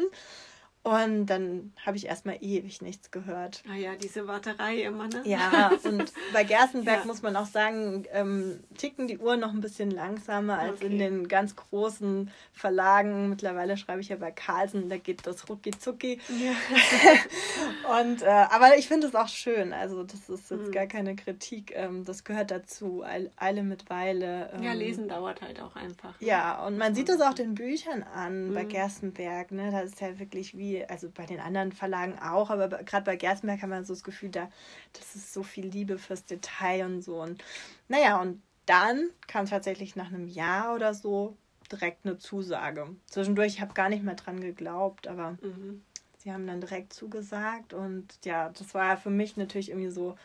Und 0.84 1.26
dann 1.26 1.72
habe 1.86 1.96
ich 1.96 2.06
erstmal 2.06 2.38
ewig 2.40 2.82
nichts 2.82 3.12
gehört. 3.12 3.62
Ah 3.70 3.76
ja, 3.76 3.94
diese 3.94 4.26
Warterei 4.26 4.82
immer, 4.82 5.06
ne? 5.06 5.22
Ja, 5.24 5.70
und 5.84 6.12
bei 6.32 6.42
Gerstenberg 6.42 7.00
ja. 7.00 7.04
muss 7.04 7.22
man 7.22 7.36
auch 7.36 7.46
sagen, 7.46 8.04
ähm, 8.10 8.58
ticken 8.76 9.06
die 9.06 9.18
Uhren 9.18 9.38
noch 9.38 9.52
ein 9.52 9.60
bisschen 9.60 9.92
langsamer 9.92 10.58
als 10.58 10.78
okay. 10.78 10.86
in 10.86 10.98
den 10.98 11.28
ganz 11.28 11.54
großen 11.54 12.32
Verlagen. 12.52 13.28
Mittlerweile 13.28 13.76
schreibe 13.76 14.00
ich 14.00 14.08
ja 14.08 14.16
bei 14.16 14.32
Carlsen, 14.32 14.88
da 14.88 14.96
geht 14.96 15.24
das 15.24 15.48
rucki 15.48 15.70
zucki. 15.70 16.18
Ja. 16.28 18.00
und, 18.00 18.22
äh, 18.22 18.26
aber 18.26 18.76
ich 18.76 18.88
finde 18.88 19.06
es 19.06 19.14
auch 19.14 19.28
schön. 19.28 19.72
Also, 19.72 20.02
das 20.02 20.28
ist 20.28 20.50
jetzt 20.50 20.66
mhm. 20.66 20.72
gar 20.72 20.86
keine 20.86 21.14
Kritik. 21.14 21.72
Ähm, 21.76 22.04
das 22.04 22.24
gehört 22.24 22.50
dazu. 22.50 23.04
Eile 23.36 23.62
mit 23.62 23.88
Weile. 23.88 24.50
Ähm, 24.52 24.64
ja, 24.64 24.72
lesen 24.72 25.06
dauert 25.06 25.42
halt 25.42 25.60
auch 25.60 25.76
einfach. 25.76 26.20
Ne? 26.20 26.26
Ja, 26.26 26.66
und 26.66 26.76
man 26.76 26.96
sieht 26.96 27.08
das 27.08 27.20
auch 27.20 27.34
den 27.34 27.54
Büchern 27.54 28.02
an 28.02 28.48
mhm. 28.48 28.54
bei 28.54 28.64
Gerstenberg. 28.64 29.52
Ne? 29.52 29.70
Da 29.70 29.82
ist 29.82 30.00
ja 30.00 30.18
wirklich 30.18 30.56
wie 30.56 30.71
also 30.86 31.10
bei 31.10 31.26
den 31.26 31.40
anderen 31.40 31.72
Verlagen 31.72 32.18
auch, 32.18 32.50
aber 32.50 32.68
gerade 32.68 33.04
bei 33.04 33.16
Gerstenberg 33.16 33.62
haben 33.62 33.70
wir 33.70 33.84
so 33.84 33.94
das 33.94 34.04
Gefühl, 34.04 34.30
da, 34.30 34.50
das 34.92 35.14
ist 35.14 35.32
so 35.32 35.42
viel 35.42 35.66
Liebe 35.66 35.98
fürs 35.98 36.24
Detail 36.24 36.84
und 36.84 37.02
so. 37.02 37.20
Und 37.20 37.42
naja, 37.88 38.20
und 38.20 38.42
dann 38.66 39.10
kam 39.26 39.46
tatsächlich 39.46 39.96
nach 39.96 40.08
einem 40.08 40.28
Jahr 40.28 40.74
oder 40.74 40.94
so 40.94 41.36
direkt 41.70 42.04
eine 42.04 42.18
Zusage. 42.18 42.88
Zwischendurch, 43.06 43.54
ich 43.54 43.60
habe 43.60 43.74
gar 43.74 43.88
nicht 43.88 44.02
mehr 44.02 44.14
dran 44.14 44.40
geglaubt, 44.40 45.08
aber 45.08 45.32
mhm. 45.42 45.82
sie 46.18 46.32
haben 46.32 46.46
dann 46.46 46.60
direkt 46.60 46.92
zugesagt 46.92 47.72
und 47.72 48.06
ja, 48.24 48.50
das 48.50 48.74
war 48.74 48.96
für 48.96 49.10
mich 49.10 49.36
natürlich 49.36 49.70
irgendwie 49.70 49.90
so 49.90 50.16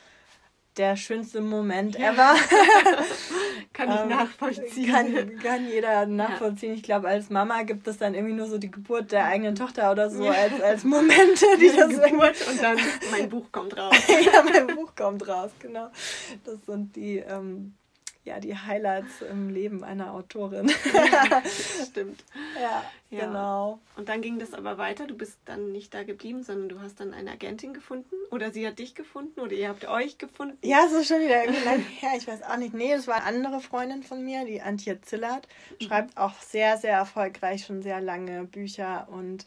der 0.78 0.96
schönste 0.96 1.42
Moment 1.42 1.96
ever. 1.98 2.36
kann 3.74 3.92
ich 3.92 4.00
ähm, 4.00 4.10
nachvollziehen. 4.10 4.92
Kann, 4.92 5.40
kann 5.40 5.68
jeder 5.68 6.06
nachvollziehen. 6.06 6.72
Ja. 6.72 6.76
Ich 6.76 6.84
glaube, 6.84 7.08
als 7.08 7.30
Mama 7.30 7.64
gibt 7.64 7.88
es 7.88 7.98
dann 7.98 8.14
irgendwie 8.14 8.34
nur 8.34 8.48
so 8.48 8.58
die 8.58 8.72
Geburt 8.72 9.12
der 9.12 9.26
eigenen 9.26 9.56
Tochter 9.56 9.92
oder 9.92 10.10
so 10.10 10.26
ja. 10.26 10.32
als, 10.32 10.62
als 10.62 10.84
Momente, 10.84 11.46
die 11.60 11.68
das 11.76 11.90
Geburt 11.90 12.36
und 12.50 12.62
dann 12.62 12.78
mein 13.12 13.30
Buch 13.30 13.46
kommt 13.52 13.78
raus. 13.78 13.96
ja, 14.08 14.44
mein 14.44 14.76
Buch 14.76 14.96
kommt 14.96 15.28
raus, 15.28 15.52
genau. 15.60 15.90
Das 16.44 16.66
sind 16.66 16.96
die 16.96 17.18
ähm, 17.18 17.74
ja, 18.28 18.40
die 18.40 18.56
Highlights 18.56 19.22
im 19.22 19.50
Leben 19.50 19.84
einer 19.84 20.14
Autorin. 20.14 20.70
Stimmt. 21.90 22.24
Ja, 22.62 22.84
ja, 23.10 23.26
genau. 23.26 23.80
Und 23.96 24.10
dann 24.10 24.22
ging 24.22 24.38
das 24.38 24.54
aber 24.54 24.78
weiter. 24.78 25.08
Du 25.08 25.16
bist 25.16 25.38
dann 25.46 25.72
nicht 25.72 25.94
da 25.94 26.04
geblieben, 26.04 26.44
sondern 26.44 26.70
du 26.70 26.82
hast 26.82 27.00
dann 27.00 27.14
eine 27.14 27.32
Agentin 27.32 27.74
gefunden 27.74 28.16
oder 28.30 28.52
sie 28.52 28.68
hat 28.68 28.80
dich 28.80 28.96
gefunden 28.96 29.40
oder 29.40 29.54
ihr 29.54 29.70
habt 29.70 29.88
euch 29.88 30.18
gefunden. 30.18 30.58
Ja, 30.62 30.86
ist 30.86 31.08
schon 31.08 31.22
wieder 31.22 31.46
irgendwie 31.46 31.64
lang 31.64 31.80
her. 32.00 32.12
Ich 32.18 32.28
weiß 32.28 32.44
auch 32.44 32.58
nicht. 32.58 32.74
Nee, 32.74 32.92
es 32.94 33.08
war 33.08 33.16
eine 33.16 33.26
andere 33.26 33.62
Freundin 33.62 34.04
von 34.04 34.24
mir, 34.24 34.46
die 34.46 34.62
Antje 34.62 35.00
Zillert. 35.02 35.48
Schreibt 35.82 36.18
auch 36.18 36.34
sehr, 36.42 36.78
sehr 36.78 36.98
erfolgreich 36.98 37.66
schon 37.66 37.82
sehr 37.82 38.02
lange 38.02 38.44
Bücher 38.44 39.08
und 39.10 39.46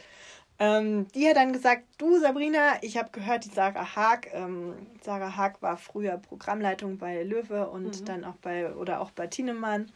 ähm, 0.60 1.08
die 1.14 1.26
hat 1.26 1.36
dann 1.36 1.54
gesagt, 1.54 1.84
du 1.96 2.20
Sabrina, 2.20 2.74
ich 2.82 2.98
habe 2.98 3.08
gehört, 3.10 3.46
die 3.46 3.48
Sarah 3.48 3.96
Haag, 3.96 4.28
ähm, 4.34 4.74
Sarah 5.02 5.34
Haag 5.34 5.62
war 5.62 5.78
früher 5.78 6.18
Programmleitung 6.18 6.98
bei 6.98 7.22
Löwe 7.22 7.68
und 7.68 8.00
mhm. 8.00 8.04
dann 8.04 8.24
auch 8.24 8.36
bei, 8.36 8.74
oder 8.74 9.00
auch 9.00 9.10
bei 9.10 9.26
Tienemann. 9.26 9.90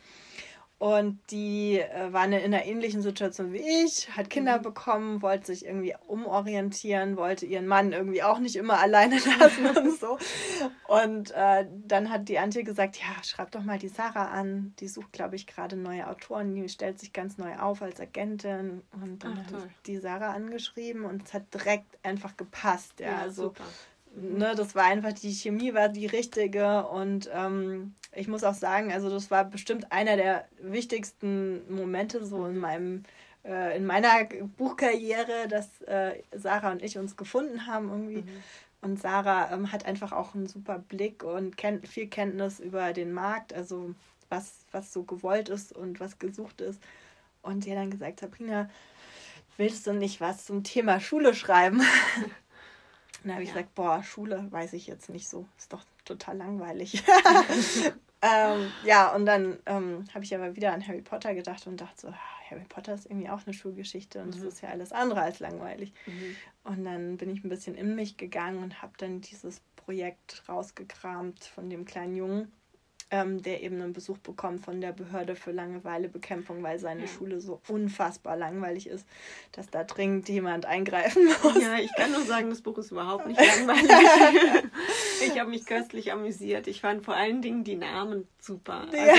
Und 0.79 1.21
die 1.31 1.79
äh, 1.79 2.13
war 2.13 2.25
in 2.25 2.35
einer 2.35 2.65
ähnlichen 2.65 3.01
Situation 3.01 3.53
wie 3.53 3.85
ich, 3.85 4.11
hat 4.17 4.29
Kinder 4.29 4.59
mhm. 4.59 4.63
bekommen, 4.63 5.23
wollte 5.23 5.47
sich 5.47 5.65
irgendwie 5.65 5.95
umorientieren, 6.09 7.17
wollte 7.17 7.47
ihren 7.47 7.67
Mann 7.67 7.93
irgendwie 7.93 8.23
auch 8.23 8.39
nicht 8.39 8.57
immer 8.57 8.81
alleine 8.81 9.17
lassen 9.39 9.67
und 9.67 9.99
so. 9.99 10.19
Und 10.89 11.31
äh, 11.31 11.67
dann 11.87 12.11
hat 12.11 12.29
die 12.29 12.39
Antje 12.39 12.65
gesagt, 12.65 12.97
ja, 12.97 13.23
schreib 13.23 13.53
doch 13.53 13.63
mal 13.63 13.79
die 13.79 13.89
Sarah 13.89 14.29
an. 14.33 14.75
Die 14.81 14.89
sucht, 14.89 15.13
glaube 15.13 15.37
ich, 15.37 15.47
gerade 15.47 15.77
neue 15.77 16.09
Autoren. 16.09 16.55
Die 16.55 16.69
stellt 16.69 16.99
sich 16.99 17.13
ganz 17.13 17.39
neu 17.39 17.57
auf 17.57 17.81
als 17.81 18.01
Agentin. 18.01 18.83
Und 18.93 19.23
dann 19.23 19.39
hat 19.39 19.47
die 19.87 19.99
Sarah 19.99 20.33
angeschrieben 20.33 21.05
und 21.05 21.23
es 21.23 21.35
hat 21.35 21.55
direkt 21.55 21.87
einfach 22.03 22.37
gepasst. 22.37 22.99
Ja, 22.99 23.07
ja 23.07 23.19
also 23.19 23.45
super 23.45 23.65
ne, 24.17 24.55
das 24.57 24.75
war 24.75 24.85
einfach, 24.85 25.13
die 25.13 25.33
Chemie 25.33 25.75
war 25.75 25.89
die 25.89 26.07
richtige 26.07 26.87
und 26.87 27.29
ähm, 27.33 27.95
ich 28.17 28.29
muss 28.29 28.45
auch 28.45 28.55
sagen, 28.55 28.93
also 28.93 29.11
das 29.11 29.31
war 29.31 29.45
bestimmt 29.45 29.93
einer 29.93 30.17
der 30.17 30.49
wichtigsten 30.61 31.63
Momente 31.75 32.25
so 32.25 32.47
in 32.47 32.59
meinem 32.59 33.05
äh, 33.45 33.77
in 33.77 33.85
meiner 33.85 34.25
Buchkarriere, 34.57 35.49
dass 35.49 35.83
äh, 35.83 36.23
Sarah 36.33 36.73
und 36.73 36.83
ich 36.83 36.99
uns 36.99 37.17
gefunden 37.17 37.67
haben 37.67 37.91
irgendwie. 37.91 38.23
Mhm. 38.23 38.43
Und 38.81 39.01
Sarah 39.01 39.53
ähm, 39.53 39.73
hat 39.73 39.87
einfach 39.87 40.13
auch 40.13 40.35
einen 40.35 40.47
super 40.47 40.79
Blick 40.79 41.23
und 41.23 41.57
kennt 41.57 41.89
viel 41.89 42.07
Kenntnis 42.07 42.61
über 42.61 42.93
den 42.93 43.13
Markt, 43.13 43.55
also 43.55 43.95
was, 44.29 44.65
was 44.73 44.93
so 44.93 45.05
gewollt 45.05 45.49
ist 45.49 45.73
und 45.73 46.01
was 46.01 46.19
gesucht 46.19 46.61
ist. 46.61 46.81
Und 47.43 47.65
die 47.65 47.71
hat 47.71 47.79
dann 47.79 47.91
gesagt, 47.91 48.21
Sabrina, 48.21 48.69
willst 49.57 49.87
du 49.87 49.93
nicht 49.93 50.21
was 50.21 50.47
zum 50.47 50.65
Thema 50.65 51.01
Schule 51.01 51.35
schreiben? 51.35 51.81
Und 51.81 51.87
dann 53.25 53.33
habe 53.35 53.43
ich 53.43 53.51
ja. 53.51 53.55
gesagt, 53.55 53.75
boah, 53.75 54.03
Schule 54.03 54.47
weiß 54.51 54.73
ich 54.73 54.87
jetzt 54.87 55.09
nicht 55.09 55.29
so. 55.29 55.47
Ist 55.59 55.73
doch 55.73 55.85
total 56.05 56.37
langweilig. 56.39 57.03
ähm, 58.25 58.73
ja, 58.85 59.15
und 59.15 59.27
dann 59.27 59.59
ähm, 59.67 60.05
habe 60.15 60.25
ich 60.25 60.35
aber 60.35 60.57
wieder 60.57 60.73
an 60.73 60.87
Harry 60.87 61.03
Potter 61.03 61.35
gedacht 61.35 61.67
und 61.67 61.81
dachte 61.81 62.01
so, 62.03 62.09
ah, 62.09 62.51
Harry 62.51 62.65
Potter 62.69 62.95
ist 62.95 63.07
irgendwie 63.07 63.29
auch 63.29 63.41
eine 63.45 63.53
Schulgeschichte 63.53 64.23
und 64.23 64.29
mhm. 64.29 64.33
das 64.33 64.43
ist 64.43 64.63
ja 64.63 64.71
alles 64.71 64.93
andere 64.93 65.21
als 65.21 65.41
langweilig. 65.41 65.93
Mhm. 66.07 66.37
Und 66.65 66.85
dann 66.85 67.17
bin 67.19 67.31
ich 67.31 67.45
ein 67.45 67.49
bisschen 67.51 67.75
in 67.75 67.95
mich 67.95 68.17
gegangen 68.17 68.63
und 68.63 68.81
habe 68.81 68.95
dann 68.97 69.21
dieses 69.21 69.61
Projekt 69.77 70.43
rausgekramt 70.49 71.45
von 71.45 71.69
dem 71.69 71.85
kleinen 71.85 72.17
Jungen 72.17 72.53
ähm, 73.15 73.43
der 73.43 73.63
eben 73.63 73.81
einen 73.81 73.93
Besuch 73.93 74.19
bekommt 74.19 74.65
von 74.65 74.81
der 74.81 74.91
Behörde 74.91 75.37
für 75.37 75.53
Langeweilebekämpfung, 75.53 76.65
weil 76.65 76.81
seine 76.81 77.03
ja. 77.03 77.07
Schule 77.07 77.41
so 77.41 77.61
unfassbar 77.69 78.37
langweilig 78.37 78.89
ist, 78.89 79.07
dass 79.53 79.71
da 79.71 79.85
dringend 79.85 80.29
jemand 80.29 80.67
eingreifen 80.67 81.25
muss. 81.43 81.63
Ja, 81.63 81.79
ich 81.79 81.95
kann 81.95 82.11
nur 82.11 82.23
sagen, 82.23 82.51
das 82.51 82.61
Buch 82.61 82.77
ist 82.79 82.91
überhaupt 82.91 83.29
nicht 83.29 83.39
langweilig. 83.67 84.65
ich 85.25 85.39
habe 85.39 85.51
mich 85.51 85.65
köstlich 85.65 86.13
amüsiert. 86.13 86.67
Ich 86.67 86.81
fand 86.81 87.05
vor 87.05 87.15
allen 87.15 87.41
Dingen 87.41 87.63
die 87.63 87.77
Namen 87.77 88.27
super. 88.41 88.89
Also, 88.91 88.97
ja. 88.97 89.15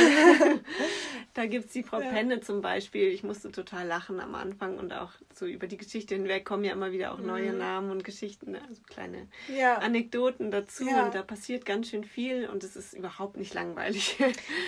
Da 1.35 1.45
gibt 1.47 1.65
es 1.65 1.73
die 1.73 1.83
Frau 1.83 1.99
ja. 1.99 2.09
Penne 2.09 2.39
zum 2.39 2.61
Beispiel. 2.61 3.09
Ich 3.09 3.21
musste 3.21 3.51
total 3.51 3.85
lachen 3.85 4.21
am 4.21 4.35
Anfang 4.35 4.77
und 4.77 4.93
auch 4.93 5.11
so 5.33 5.45
über 5.45 5.67
die 5.67 5.75
Geschichte 5.75 6.15
hinweg 6.15 6.45
kommen 6.45 6.63
ja 6.63 6.71
immer 6.71 6.93
wieder 6.93 7.13
auch 7.13 7.19
neue 7.19 7.51
mhm. 7.51 7.57
Namen 7.57 7.91
und 7.91 8.05
Geschichten, 8.05 8.55
also 8.55 8.81
kleine 8.87 9.27
ja. 9.53 9.75
Anekdoten 9.79 10.49
dazu. 10.49 10.85
Und 10.85 11.13
da 11.13 11.23
passiert 11.23 11.65
ganz 11.65 11.89
schön 11.89 12.05
viel 12.05 12.47
und 12.47 12.63
es 12.63 12.77
ist 12.77 12.93
überhaupt 12.93 13.35
nicht 13.37 13.53
langweilig. 13.53 14.17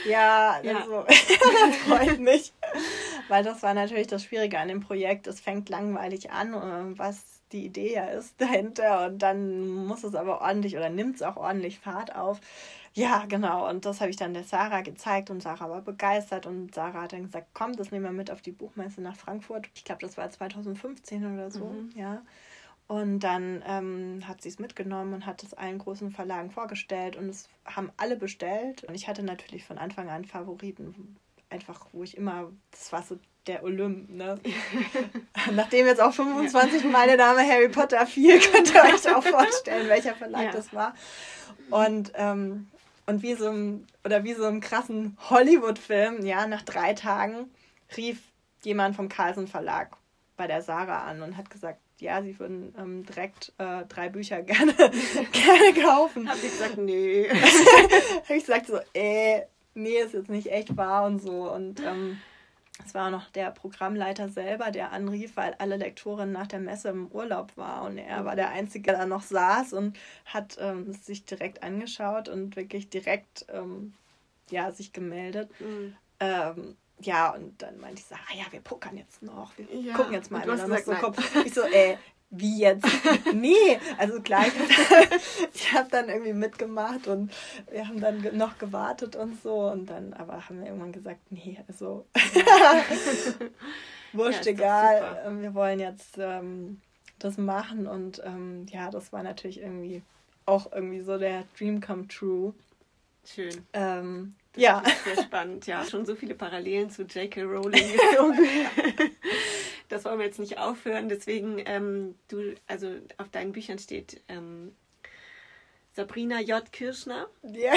Ja, 0.07 0.59
ja. 0.61 0.79
Also, 0.79 1.05
das 1.07 1.75
freut 1.87 2.19
mich. 2.19 2.53
Weil 3.27 3.43
das 3.43 3.63
war 3.63 3.73
natürlich 3.73 4.07
das 4.07 4.23
Schwierige 4.23 4.59
an 4.59 4.67
dem 4.67 4.81
Projekt. 4.81 5.27
Es 5.27 5.39
fängt 5.39 5.69
langweilig 5.69 6.31
an, 6.31 6.53
äh, 6.53 6.97
was 6.97 7.41
die 7.51 7.65
Idee 7.65 7.93
ja 7.93 8.05
ist 8.05 8.39
dahinter. 8.39 9.05
Und 9.05 9.19
dann 9.19 9.67
muss 9.67 10.03
es 10.03 10.15
aber 10.15 10.41
ordentlich 10.41 10.75
oder 10.75 10.89
nimmt 10.89 11.15
es 11.15 11.21
auch 11.21 11.37
ordentlich 11.37 11.79
Fahrt 11.79 12.15
auf. 12.15 12.39
Ja, 12.97 13.25
genau. 13.27 13.69
Und 13.69 13.85
das 13.85 14.01
habe 14.01 14.09
ich 14.09 14.15
dann 14.15 14.33
der 14.33 14.43
Sarah 14.43 14.81
gezeigt 14.81 15.29
und 15.29 15.43
Sarah 15.43 15.69
war 15.69 15.81
begeistert. 15.81 16.47
Und 16.47 16.73
Sarah 16.73 17.03
hat 17.03 17.13
dann 17.13 17.25
gesagt, 17.25 17.49
komm, 17.53 17.75
das 17.75 17.91
nehmen 17.91 18.05
wir 18.05 18.11
mit 18.11 18.31
auf 18.31 18.41
die 18.41 18.51
Buchmesse 18.51 19.01
nach 19.01 19.15
Frankfurt. 19.15 19.69
Ich 19.75 19.83
glaube, 19.83 20.01
das 20.01 20.17
war 20.17 20.27
2015 20.31 21.31
oder 21.31 21.51
so. 21.51 21.65
Mhm. 21.65 21.91
Ja. 21.95 22.23
Und 22.87 23.19
dann 23.19 23.63
ähm, 23.67 24.27
hat 24.27 24.41
sie 24.41 24.49
es 24.49 24.57
mitgenommen 24.57 25.13
und 25.13 25.27
hat 25.27 25.43
es 25.43 25.53
allen 25.53 25.77
großen 25.77 26.09
Verlagen 26.09 26.49
vorgestellt 26.49 27.17
und 27.17 27.29
es 27.29 27.49
haben 27.65 27.91
alle 27.97 28.15
bestellt. 28.15 28.83
Und 28.85 28.95
ich 28.95 29.07
hatte 29.07 29.21
natürlich 29.21 29.63
von 29.63 29.77
Anfang 29.77 30.09
an 30.09 30.25
Favoriten, 30.25 31.17
einfach 31.51 31.85
wo 31.91 32.01
ich 32.01 32.17
immer, 32.17 32.51
das 32.71 32.91
war 32.91 33.03
so 33.03 33.19
der 33.45 33.63
Olymp, 33.63 34.09
ne? 34.09 34.39
Nachdem 35.53 35.85
jetzt 35.85 36.01
auch 36.01 36.13
25 36.13 36.83
ja. 36.83 36.89
Mal 36.89 37.05
der 37.05 37.17
Name 37.17 37.47
Harry 37.47 37.69
Potter 37.69 38.07
fiel, 38.07 38.39
könnt 38.39 38.73
ihr 38.73 38.81
euch 38.81 39.15
auch 39.15 39.23
vorstellen, 39.23 39.87
welcher 39.87 40.15
Verlag 40.15 40.45
ja. 40.45 40.51
das 40.51 40.73
war. 40.73 40.95
Und, 41.69 42.11
ähm, 42.15 42.67
und 43.07 43.23
wie 43.23 43.33
so 43.33 43.49
ein, 43.49 43.87
oder 44.05 44.23
wie 44.23 44.33
so 44.33 44.45
einem 44.45 44.59
krassen 44.59 45.17
Hollywood-Film, 45.29 46.25
ja, 46.25 46.45
nach 46.45 46.61
drei 46.61 46.93
Tagen 46.93 47.49
rief 47.95 48.19
jemand 48.63 48.95
vom 48.95 49.09
Carlsen 49.09 49.47
Verlag 49.47 49.95
bei 50.35 50.45
der 50.45 50.61
Sarah 50.61 51.05
an 51.05 51.21
und 51.21 51.37
hat 51.37 51.49
gesagt, 51.49 51.79
ja, 51.99 52.21
sie 52.21 52.37
würden 52.37 52.75
ähm, 52.77 53.05
direkt 53.05 53.53
äh, 53.57 53.85
drei 53.87 54.09
Bücher 54.09 54.41
gerne, 54.43 54.73
gerne 54.73 55.81
kaufen. 55.81 56.29
Hab 56.29 56.35
ich 56.35 56.43
gesagt, 56.43 56.77
nee. 56.77 57.27
Hab 57.29 58.29
ich 58.29 58.45
gesagt 58.45 58.67
so, 58.67 58.77
äh, 58.93 59.43
nee, 59.73 59.97
ist 59.97 60.13
jetzt 60.13 60.29
nicht 60.29 60.51
echt 60.51 60.77
wahr 60.77 61.05
und 61.05 61.19
so. 61.19 61.51
Und 61.51 61.79
ähm, 61.79 62.19
es 62.85 62.93
war 62.93 63.07
auch 63.07 63.11
noch 63.11 63.29
der 63.31 63.51
Programmleiter 63.51 64.29
selber, 64.29 64.71
der 64.71 64.91
anrief, 64.91 65.35
weil 65.35 65.55
alle 65.59 65.77
Lektoren 65.77 66.31
nach 66.31 66.47
der 66.47 66.59
Messe 66.59 66.89
im 66.89 67.07
Urlaub 67.07 67.55
war 67.57 67.83
und 67.83 67.97
er 67.97 68.23
war 68.25 68.35
der 68.35 68.49
Einzige, 68.49 68.91
der 68.91 68.99
da 68.99 69.05
noch 69.05 69.23
saß 69.23 69.73
und 69.73 69.97
hat 70.25 70.57
ähm, 70.59 70.93
sich 70.93 71.25
direkt 71.25 71.63
angeschaut 71.63 72.29
und 72.29 72.55
wirklich 72.55 72.89
direkt 72.89 73.45
ähm, 73.51 73.93
ja, 74.49 74.71
sich 74.71 74.93
gemeldet. 74.93 75.49
Mhm. 75.59 75.95
Ähm, 76.19 76.77
ja, 76.99 77.29
und 77.29 77.61
dann 77.61 77.79
meinte 77.79 78.01
ich 78.01 78.05
so, 78.07 78.15
ah 78.15 78.35
ja, 78.35 78.45
wir 78.51 78.59
pokern 78.61 78.97
jetzt 78.97 79.21
noch, 79.21 79.55
wir 79.57 79.65
Ja, 79.71 79.93
gucken 79.93 80.13
jetzt 80.13 80.31
mal, 80.31 80.41
und 80.49 80.57
du 80.57 80.63
hast 80.63 80.83
gesagt, 80.83 80.85
so 80.85 80.91
nein. 80.91 81.01
kommt. 81.01 81.19
Ich 81.45 81.53
so, 81.53 81.61
äh, 81.61 81.97
wie 82.29 82.59
jetzt? 82.59 82.85
nee, 83.33 83.79
also 83.97 84.21
klar, 84.21 84.45
ich, 85.53 85.73
habe 85.73 85.89
dann 85.89 86.09
irgendwie 86.09 86.33
mitgemacht 86.33 87.07
und 87.07 87.31
wir 87.71 87.87
haben 87.87 88.01
dann 88.01 88.37
noch 88.37 88.57
gewartet 88.57 89.15
und 89.15 89.41
so 89.41 89.69
und 89.71 89.87
dann 89.87 90.13
aber 90.13 90.47
haben 90.47 90.59
wir 90.59 90.67
irgendwann 90.67 90.91
gesagt, 90.91 91.31
nee, 91.31 91.59
also 91.67 92.05
Ja, 92.33 92.83
wurscht, 94.13 94.41
doch 94.41 94.47
egal, 94.47 95.21
ähm, 95.25 95.41
wir 95.41 95.53
wollen 95.53 95.79
jetzt 95.79 96.17
ähm, 96.17 96.81
das 97.19 97.37
machen 97.37 97.87
und 97.87 98.21
ähm, 98.25 98.65
ja, 98.69 98.89
das 98.89 99.13
war 99.13 99.23
natürlich 99.23 99.61
irgendwie 99.61 100.01
auch 100.45 100.71
irgendwie 100.71 101.01
so 101.01 101.17
der 101.17 101.43
Dream 101.57 101.81
come 101.81 102.07
true. 102.07 102.53
Schön. 103.25 103.67
Ähm, 103.73 104.35
ja. 104.55 104.81
Sehr 105.03 105.23
spannend, 105.23 105.67
ja. 105.67 105.83
Schon 105.83 106.05
so 106.05 106.15
viele 106.15 106.33
Parallelen 106.33 106.89
zu 106.89 107.03
J.K. 107.03 107.43
Rowling. 107.43 107.83
Das 109.89 110.05
wollen 110.05 110.19
wir 110.19 110.25
jetzt 110.25 110.39
nicht 110.39 110.57
aufhören. 110.57 111.09
Deswegen, 111.09 111.61
ähm, 111.65 112.15
du, 112.27 112.53
also 112.67 112.89
auf 113.17 113.29
deinen 113.29 113.51
Büchern 113.51 113.79
steht 113.79 114.21
ähm, 114.27 114.75
Sabrina 115.93 116.41
J. 116.41 116.71
Kirschner. 116.71 117.27
ja. 117.43 117.73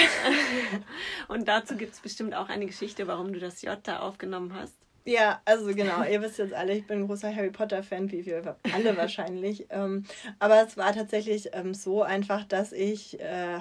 Und 1.29 1.49
dazu 1.49 1.77
gibt 1.77 1.95
es 1.95 2.01
bestimmt 2.01 2.35
auch 2.35 2.49
eine 2.49 2.67
Geschichte, 2.67 3.07
warum 3.07 3.33
du 3.33 3.41
das 3.41 3.63
J 3.63 3.79
da 3.83 4.01
aufgenommen 4.01 4.55
hast. 4.55 4.75
Ja, 5.07 5.41
also 5.47 5.75
genau, 5.75 6.05
ihr 6.05 6.21
wisst 6.21 6.39
jetzt 6.39 6.53
alle, 6.53 6.75
ich 6.75 6.87
bin 6.87 7.01
ein 7.01 7.07
großer 7.07 7.35
Harry 7.35 7.51
Potter-Fan, 7.51 8.13
wie 8.13 8.27
wir 8.27 8.57
alle 8.75 8.97
wahrscheinlich. 8.97 9.67
Ähm, 9.71 10.05
aber 10.41 10.63
es 10.67 10.77
war 10.77 10.93
tatsächlich 10.93 11.51
ähm, 11.53 11.75
so 11.75 12.03
einfach, 12.03 12.45
dass 12.45 12.73
ich 12.73 13.21
äh, 13.21 13.59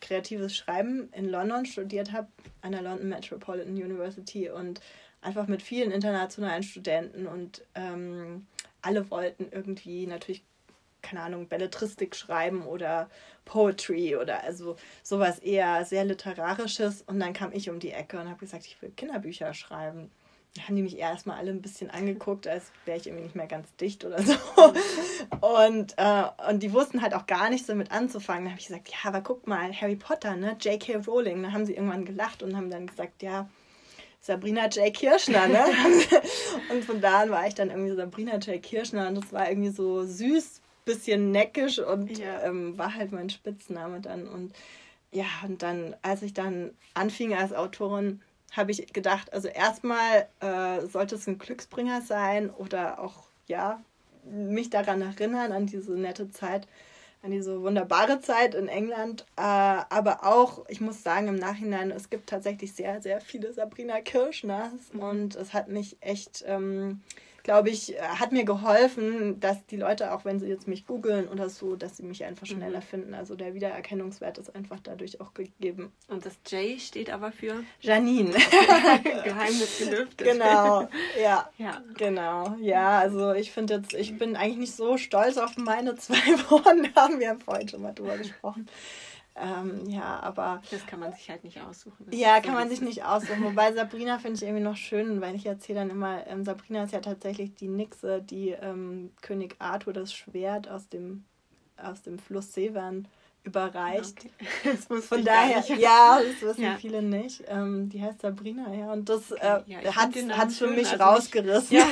kreatives 0.00 0.56
Schreiben 0.56 1.08
in 1.12 1.28
London 1.28 1.64
studiert 1.64 2.12
habe, 2.12 2.28
an 2.60 2.72
der 2.72 2.82
London 2.82 3.08
Metropolitan 3.08 3.74
University 3.74 4.50
und 4.50 4.80
einfach 5.24 5.46
mit 5.46 5.62
vielen 5.62 5.90
internationalen 5.90 6.62
Studenten 6.62 7.26
und 7.26 7.64
ähm, 7.74 8.46
alle 8.82 9.10
wollten 9.10 9.48
irgendwie 9.50 10.06
natürlich, 10.06 10.44
keine 11.02 11.22
Ahnung, 11.22 11.48
Belletristik 11.48 12.14
schreiben 12.14 12.66
oder 12.66 13.08
Poetry 13.44 14.16
oder 14.16 14.42
also 14.42 14.76
sowas 15.02 15.38
eher 15.38 15.84
sehr 15.84 16.04
literarisches 16.04 17.02
und 17.02 17.20
dann 17.20 17.32
kam 17.32 17.52
ich 17.52 17.70
um 17.70 17.80
die 17.80 17.92
Ecke 17.92 18.20
und 18.20 18.28
habe 18.28 18.40
gesagt, 18.40 18.66
ich 18.66 18.80
will 18.82 18.90
Kinderbücher 18.90 19.54
schreiben. 19.54 20.10
Da 20.56 20.62
haben 20.62 20.76
die 20.76 20.82
mich 20.82 20.98
erstmal 20.98 21.38
alle 21.38 21.50
ein 21.50 21.62
bisschen 21.62 21.90
angeguckt, 21.90 22.46
als 22.46 22.70
wäre 22.84 22.96
ich 22.96 23.08
irgendwie 23.08 23.24
nicht 23.24 23.34
mehr 23.34 23.48
ganz 23.48 23.74
dicht 23.74 24.04
oder 24.04 24.22
so. 24.22 24.34
Und, 25.40 25.94
äh, 25.96 26.24
und 26.48 26.62
die 26.62 26.72
wussten 26.72 27.02
halt 27.02 27.12
auch 27.14 27.26
gar 27.26 27.50
nicht 27.50 27.66
so 27.66 27.74
mit 27.74 27.90
anzufangen. 27.90 28.44
Da 28.44 28.50
habe 28.50 28.60
ich 28.60 28.68
gesagt, 28.68 28.88
ja, 28.88 28.98
aber 29.04 29.20
guck 29.20 29.46
mal, 29.46 29.72
Harry 29.72 29.96
Potter, 29.96 30.36
ne? 30.36 30.56
J.K. 30.60 30.96
Rowling. 31.06 31.42
Da 31.42 31.52
haben 31.52 31.66
sie 31.66 31.74
irgendwann 31.74 32.04
gelacht 32.04 32.42
und 32.42 32.56
haben 32.56 32.70
dann 32.70 32.86
gesagt, 32.86 33.22
ja, 33.22 33.48
Sabrina 34.24 34.68
J. 34.68 34.92
Kirschner, 34.94 35.48
ne? 35.48 35.64
und 36.70 36.82
von 36.82 36.98
da 37.02 37.20
an 37.20 37.30
war 37.30 37.46
ich 37.46 37.54
dann 37.54 37.68
irgendwie 37.68 37.94
Sabrina 37.94 38.36
J. 38.38 38.62
Kirschner 38.62 39.08
und 39.08 39.16
das 39.16 39.30
war 39.34 39.50
irgendwie 39.50 39.68
so 39.68 40.04
süß, 40.04 40.62
bisschen 40.86 41.30
neckisch 41.30 41.78
und 41.78 42.16
Ja. 42.18 42.42
ähm, 42.42 42.78
war 42.78 42.94
halt 42.94 43.12
mein 43.12 43.28
Spitzname 43.28 44.00
dann. 44.00 44.26
Und 44.26 44.54
ja, 45.12 45.26
und 45.46 45.62
dann, 45.62 45.94
als 46.00 46.22
ich 46.22 46.32
dann 46.32 46.70
anfing 46.94 47.34
als 47.34 47.52
Autorin, 47.52 48.22
habe 48.52 48.70
ich 48.70 48.92
gedacht, 48.94 49.30
also 49.34 49.48
erstmal 49.48 50.26
äh, 50.40 50.86
sollte 50.86 51.16
es 51.16 51.26
ein 51.26 51.38
Glücksbringer 51.38 52.00
sein 52.00 52.48
oder 52.48 53.00
auch, 53.00 53.24
ja, 53.46 53.82
mich 54.24 54.70
daran 54.70 55.02
erinnern, 55.02 55.52
an 55.52 55.66
diese 55.66 55.92
nette 55.92 56.30
Zeit, 56.30 56.66
an 57.24 57.30
diese 57.30 57.62
wunderbare 57.62 58.20
Zeit 58.20 58.54
in 58.54 58.68
England. 58.68 59.24
Äh, 59.36 59.40
aber 59.40 60.24
auch, 60.24 60.64
ich 60.68 60.80
muss 60.80 61.02
sagen, 61.02 61.28
im 61.28 61.36
Nachhinein, 61.36 61.90
es 61.90 62.10
gibt 62.10 62.28
tatsächlich 62.28 62.74
sehr, 62.74 63.00
sehr 63.00 63.20
viele 63.20 63.52
Sabrina 63.52 64.00
Kirschners 64.00 64.72
und 64.92 65.34
es 65.34 65.54
hat 65.54 65.68
mich 65.68 65.96
echt, 66.00 66.44
ähm, 66.46 67.00
glaube 67.44 67.70
ich, 67.70 67.94
äh, 67.94 68.00
hat 68.00 68.32
mir 68.32 68.44
geholfen, 68.44 69.38
dass 69.38 69.64
die 69.66 69.76
Leute, 69.76 70.12
auch 70.12 70.24
wenn 70.24 70.40
sie 70.40 70.48
jetzt 70.48 70.66
mich 70.66 70.86
googeln 70.86 71.28
oder 71.28 71.48
so, 71.48 71.76
dass 71.76 71.96
sie 71.96 72.02
mich 72.02 72.24
einfach 72.24 72.46
schneller 72.46 72.82
finden. 72.82 73.14
Also 73.14 73.36
der 73.36 73.54
Wiedererkennungswert 73.54 74.38
ist 74.38 74.54
einfach 74.56 74.80
dadurch 74.82 75.20
auch 75.20 75.34
gegeben. 75.34 75.92
Und 76.08 76.26
das 76.26 76.38
J 76.50 76.80
steht 76.80 77.10
aber 77.10 77.30
für 77.30 77.62
Janine. 77.80 78.32
Geheimnis 79.24 79.78
gelüftet. 79.78 80.26
genau, 80.26 80.88
ja. 81.22 81.48
Ja. 81.58 81.82
Genau, 81.96 82.56
ja, 82.60 82.98
also 82.98 83.32
ich 83.32 83.52
finde 83.52 83.74
jetzt, 83.74 83.92
ich 83.92 84.18
bin 84.18 84.36
eigentlich 84.36 84.58
nicht 84.58 84.74
so 84.74 84.96
stolz 84.96 85.36
auf 85.36 85.56
meine 85.56 85.94
zwei 85.96 86.16
Vornamen. 86.48 87.20
Wir 87.20 87.28
haben 87.28 87.40
vorhin 87.40 87.68
schon 87.68 87.82
mal 87.82 87.92
drüber 87.92 88.16
gesprochen. 88.16 88.66
Ähm, 89.36 89.88
ja, 89.88 90.20
aber 90.20 90.62
Das 90.70 90.86
kann 90.86 91.00
man 91.00 91.12
sich 91.12 91.28
halt 91.28 91.42
nicht 91.42 91.60
aussuchen. 91.60 92.06
Das 92.06 92.16
ja, 92.16 92.40
kann 92.40 92.54
man 92.54 92.68
sich 92.68 92.80
nicht 92.80 93.04
aussuchen. 93.04 93.42
Wobei 93.42 93.72
Sabrina 93.72 94.18
finde 94.18 94.36
ich 94.36 94.42
irgendwie 94.44 94.62
noch 94.62 94.76
schön, 94.76 95.20
weil 95.20 95.34
ich 95.34 95.44
erzähle 95.46 95.80
dann 95.80 95.90
immer, 95.90 96.24
ähm, 96.28 96.44
Sabrina 96.44 96.84
ist 96.84 96.92
ja 96.92 97.00
tatsächlich 97.00 97.54
die 97.54 97.66
Nixe, 97.68 98.22
die 98.22 98.50
ähm, 98.50 99.10
König 99.22 99.56
Arthur 99.58 99.92
das 99.92 100.12
Schwert 100.14 100.68
aus 100.68 100.88
dem, 100.88 101.24
aus 101.76 102.02
dem 102.02 102.20
Fluss 102.20 102.52
Severn 102.52 103.08
überreicht. 103.42 104.18
Okay. 104.24 104.30
Das 104.76 104.88
muss 104.88 105.06
Von 105.06 105.24
daher, 105.24 105.58
nicht. 105.58 105.78
ja, 105.78 106.20
das 106.22 106.40
wissen 106.40 106.62
Ja. 106.62 106.76
viele 106.76 107.02
nicht. 107.02 107.42
Ähm, 107.48 107.88
die 107.88 108.00
heißt 108.00 108.20
Sabrina, 108.20 108.72
ja. 108.72 108.92
Und 108.92 109.08
das 109.08 109.32
äh, 109.32 109.60
Ja, 109.66 109.96
hat 109.96 110.14
es 110.14 110.58
für 110.58 110.68
mich 110.68 110.90
also 110.92 111.02
rausgerissen. 111.04 111.76
Ja. 111.76 111.86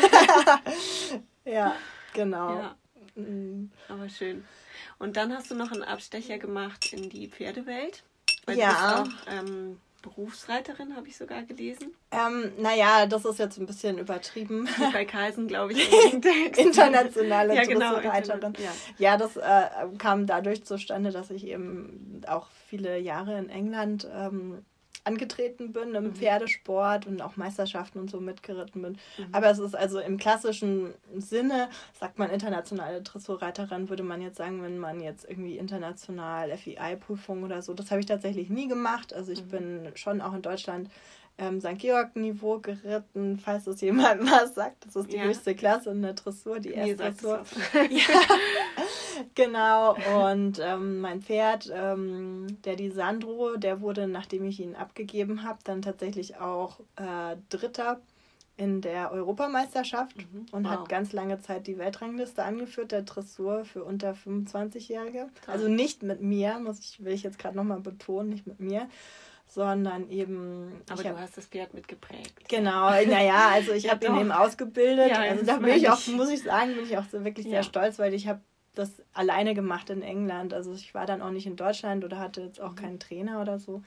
ja, 1.45 1.75
genau. 2.15 2.71
Mm. 3.17 3.71
aber 3.89 4.09
schön. 4.09 4.45
Und 5.03 5.17
dann 5.17 5.33
hast 5.35 5.51
du 5.51 5.55
noch 5.55 5.73
einen 5.73 5.83
Abstecher 5.83 6.39
gemacht 6.39 6.93
in 6.93 7.11
die 7.11 7.29
Pferdewelt. 7.29 8.03
Weil 8.47 8.57
Ja. 8.57 9.03
Du 9.03 9.11
bist 9.11 9.17
auch 9.27 9.33
ähm, 9.33 9.81
Berufsreiterin, 10.03 10.97
habe 10.97 11.09
ich 11.09 11.17
sogar 11.17 11.43
gelesen. 11.43 11.93
Ähm, 12.11 12.53
naja, 12.59 13.07
das 13.07 13.25
ist 13.25 13.39
jetzt 13.39 13.59
ein 13.59 13.67
bisschen 13.67 13.99
übertrieben. 13.99 14.67
Steht 14.69 14.93
bei 14.93 15.05
Carlsen, 15.05 15.49
glaube 15.49 15.73
ich. 15.73 15.93
Internationale 16.57 17.55
Ja, 17.55 17.65
genau, 17.65 17.95
Dressurreiterin. 17.95 18.41
interna- 18.55 18.75
Ja, 18.99 19.17
das 19.17 19.37
äh, 19.37 19.65
kam 19.99 20.27
dadurch 20.27 20.65
zustande, 20.65 21.11
dass 21.11 21.31
ich 21.31 21.47
eben 21.47 22.23
auch 22.27 22.47
viele 22.69 22.99
Jahre 22.99 23.39
in 23.39 23.49
England 23.49 24.09
ähm, 24.15 24.65
angetreten 25.05 25.73
bin 25.73 25.95
im 25.95 26.15
Pferdesport 26.15 27.07
und 27.07 27.21
auch 27.23 27.37
Meisterschaften 27.37 27.99
und 27.99 28.11
so 28.11 28.21
mitgeritten 28.21 28.83
bin. 28.83 28.99
Aber 29.33 29.51
es 29.51 29.59
ist 29.59 29.75
also 29.75 29.99
im 30.01 30.17
klassischen 30.17 30.95
Sinne, 31.17 31.69
sagt 31.99 32.19
man 32.19 32.31
internationale 32.31 33.03
Dressurreiterin, 33.03 33.89
würde 33.89 34.03
man 34.03 34.21
jetzt 34.23 34.37
sagen, 34.37 34.63
wenn 34.63 34.79
man 34.79 35.01
jetzt 35.01 35.29
irgendwie 35.29 35.59
international 35.59 36.57
FEI-Prüfung 36.57 37.43
oder 37.43 37.63
so, 37.63 37.75
das 37.75 37.91
habe 37.91 38.01
ich 38.01 38.07
tatsächlich 38.07 38.49
nie 38.49 38.69
gemacht. 38.69 39.13
Also 39.13 39.33
ich 39.33 39.45
bin 39.45 39.91
schon 39.95 40.21
auch 40.21 40.35
in 40.35 40.43
Deutschland 40.43 40.89
ähm, 41.39 41.61
St. 41.63 41.79
Georg-Niveau 41.79 42.59
geritten, 42.59 43.39
falls 43.39 43.67
es 43.67 43.81
jemand 43.81 44.21
was 44.31 44.55
sagt. 44.55 44.85
Das 44.87 44.97
ist 44.97 45.11
die 45.13 45.17
Ja. 45.17 45.23
höchste 45.25 45.55
Klasse 45.55 45.91
in 45.91 46.03
der 46.03 46.13
Dressur, 46.13 46.61
die 46.61 46.73
erste 46.73 46.97
Dressur. 46.97 47.43
Ja, 47.91 48.21
genau. 49.35 49.95
Und 50.25 50.59
ähm, 50.63 51.01
mein 51.01 51.21
Pferd, 51.23 51.71
ähm, 51.75 52.59
der 52.65 52.77
die 52.77 52.91
Sandro, 52.91 53.57
der 53.57 53.81
wurde, 53.81 54.07
nachdem 54.09 54.45
ich 54.45 54.61
ihn 54.61 54.75
abgegeben 54.77 55.43
habe, 55.45 55.59
dann 55.65 55.83
tatsächlich 55.83 56.37
auch 56.37 56.81
äh, 56.97 57.37
Dritter 57.49 58.01
in 58.59 58.83
der 58.83 59.11
Europameisterschaft 59.13 60.15
und 60.53 60.65
Wow. 60.67 60.71
hat 60.73 60.89
ganz 60.91 61.13
lange 61.13 61.41
Zeit 61.41 61.67
die 61.67 61.79
Weltrangliste 61.79 62.43
angeführt, 62.45 62.93
der 62.93 63.03
Dressur 63.03 63.65
für 63.65 63.83
unter 63.83 64.13
25-Jährige. 64.15 65.29
Also 65.47 65.69
nicht 65.69 66.03
mit 66.03 66.21
mir, 66.21 66.59
muss 66.59 66.79
ich, 66.81 67.03
will 67.03 67.13
ich 67.15 67.23
jetzt 67.23 67.39
gerade 67.39 67.57
nochmal 67.57 67.81
betonen, 67.81 68.29
nicht 68.29 68.47
mit 68.47 68.61
mir, 68.61 68.89
sondern 69.49 70.09
eben. 70.11 70.73
Aber 70.91 71.03
du 71.03 71.09
hab- 71.09 71.19
hast 71.19 71.37
das 71.39 71.47
Pferd 71.47 71.75
mitgeprägt. 71.75 72.49
Genau, 72.49 72.91
naja, 72.91 73.49
also 73.53 73.73
ich 73.73 73.85
Ja, 73.85 73.93
habe 73.93 74.07
ihn 74.07 74.17
eben 74.17 74.33
ausgebildet. 74.33 75.09
Ja, 75.11 75.21
also 75.21 75.45
da 75.45 75.57
bin 75.59 75.75
ich 75.75 75.89
auch, 75.89 76.07
muss 76.09 76.29
ich 76.31 76.43
sagen, 76.43 76.75
bin 76.75 76.85
ich 76.85 76.97
auch 76.99 77.05
so 77.11 77.25
wirklich 77.25 77.47
Ja. 77.47 77.53
sehr 77.53 77.63
stolz, 77.65 77.99
weil 77.99 78.13
ich 78.15 78.29
habe 78.29 78.41
das 78.75 79.03
alleine 79.13 79.55
gemacht 79.55 79.91
in 79.91 80.03
England. 80.03 80.55
Also 80.55 80.73
ich 80.73 80.95
war 80.95 81.07
dann 81.07 81.23
auch 81.23 81.31
nicht 81.31 81.47
in 81.47 81.57
Deutschland 81.57 82.05
oder 82.05 82.19
hatte 82.19 82.43
jetzt 82.43 82.59
Mhm. 82.61 82.65
auch 82.65 82.75
keinen 82.75 82.99
Trainer 83.01 83.41
oder 83.41 83.59
so, 83.59 83.83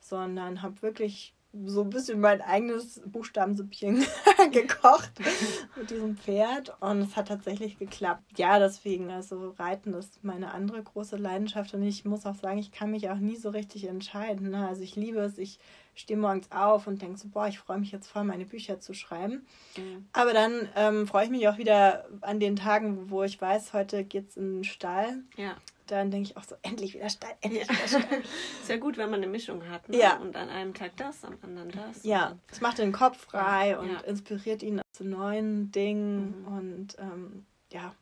sondern 0.00 0.62
habe 0.62 0.80
wirklich 0.82 1.34
so 1.64 1.80
ein 1.80 1.90
bisschen 1.90 2.20
mein 2.20 2.42
eigenes 2.42 3.00
Buchstabensüppchen 3.06 4.04
gekocht 4.52 5.12
mit 5.76 5.90
diesem 5.90 6.16
Pferd 6.16 6.76
und 6.80 7.00
es 7.00 7.16
hat 7.16 7.28
tatsächlich 7.28 7.78
geklappt. 7.78 8.22
Ja, 8.36 8.58
deswegen, 8.58 9.10
also 9.10 9.50
Reiten 9.58 9.94
ist 9.94 10.22
meine 10.22 10.52
andere 10.52 10.82
große 10.82 11.16
Leidenschaft 11.16 11.72
und 11.72 11.82
ich 11.82 12.04
muss 12.04 12.26
auch 12.26 12.34
sagen, 12.34 12.58
ich 12.58 12.70
kann 12.70 12.90
mich 12.90 13.08
auch 13.08 13.16
nie 13.16 13.36
so 13.36 13.48
richtig 13.48 13.84
entscheiden. 13.88 14.50
Ne? 14.50 14.68
Also 14.68 14.82
ich 14.82 14.94
liebe 14.94 15.20
es, 15.20 15.38
ich 15.38 15.58
stehe 16.00 16.18
morgens 16.18 16.50
auf 16.52 16.86
und 16.86 17.02
denke 17.02 17.18
so, 17.18 17.28
boah, 17.28 17.48
ich 17.48 17.58
freue 17.58 17.78
mich 17.78 17.90
jetzt 17.92 18.06
voll, 18.08 18.24
meine 18.24 18.44
Bücher 18.44 18.80
zu 18.80 18.94
schreiben. 18.94 19.46
Mhm. 19.76 20.08
Aber 20.12 20.32
dann 20.32 20.68
ähm, 20.76 21.06
freue 21.06 21.24
ich 21.24 21.30
mich 21.30 21.48
auch 21.48 21.58
wieder 21.58 22.06
an 22.20 22.40
den 22.40 22.56
Tagen, 22.56 23.10
wo 23.10 23.22
ich 23.24 23.40
weiß, 23.40 23.72
heute 23.72 24.04
geht 24.04 24.28
es 24.30 24.36
in 24.36 24.56
den 24.58 24.64
Stall. 24.64 25.22
Ja. 25.36 25.56
Dann 25.88 26.10
denke 26.10 26.28
ich 26.30 26.36
auch 26.36 26.44
so, 26.44 26.54
endlich 26.62 26.92
wieder 26.94 27.08
Stall, 27.08 27.30
endlich 27.40 27.66
Ja. 27.66 27.72
wieder 27.74 27.88
Stall. 27.88 28.20
Ist 28.62 28.68
ja 28.68 28.76
gut, 28.76 28.96
wenn 28.98 29.10
man 29.10 29.20
eine 29.22 29.26
Mischung 29.30 29.66
hat. 29.68 29.88
Ne? 29.88 29.96
Ja. 29.98 30.16
Und 30.18 30.36
an 30.36 30.48
einem 30.50 30.74
Tag 30.74 30.96
das, 30.98 31.24
am 31.24 31.36
anderen 31.42 31.70
das. 31.70 32.04
Ja, 32.04 32.36
es 32.50 32.60
macht 32.60 32.78
den 32.78 32.92
Kopf 32.92 33.18
frei 33.26 33.70
Ja, 33.70 33.78
und 33.80 33.90
ja. 33.92 34.00
inspiriert 34.00 34.62
ihn 34.62 34.80
zu 34.92 35.04
neuen 35.04 35.72
Dingen 35.72 36.42
Mhm. 36.42 36.46
und 36.56 36.96
ähm, 36.98 37.46
ja, 37.72 37.94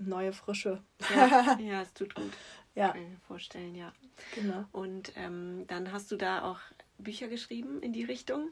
neue 0.00 0.32
Frische. 0.32 0.82
Ja, 1.14 1.56
ja, 1.60 1.82
es 1.82 1.92
tut 1.94 2.14
gut. 2.14 2.30
Ja, 2.74 2.88
Kann 2.90 3.02
ich 3.02 3.08
mir 3.08 3.16
vorstellen, 3.26 3.74
ja. 3.74 3.92
genau. 4.34 4.64
Und 4.72 5.12
ähm, 5.16 5.64
dann 5.66 5.90
hast 5.92 6.10
du 6.12 6.16
da 6.16 6.42
auch 6.42 6.58
Bücher 6.98 7.28
geschrieben 7.28 7.80
in 7.80 7.92
die 7.92 8.04
Richtung. 8.04 8.50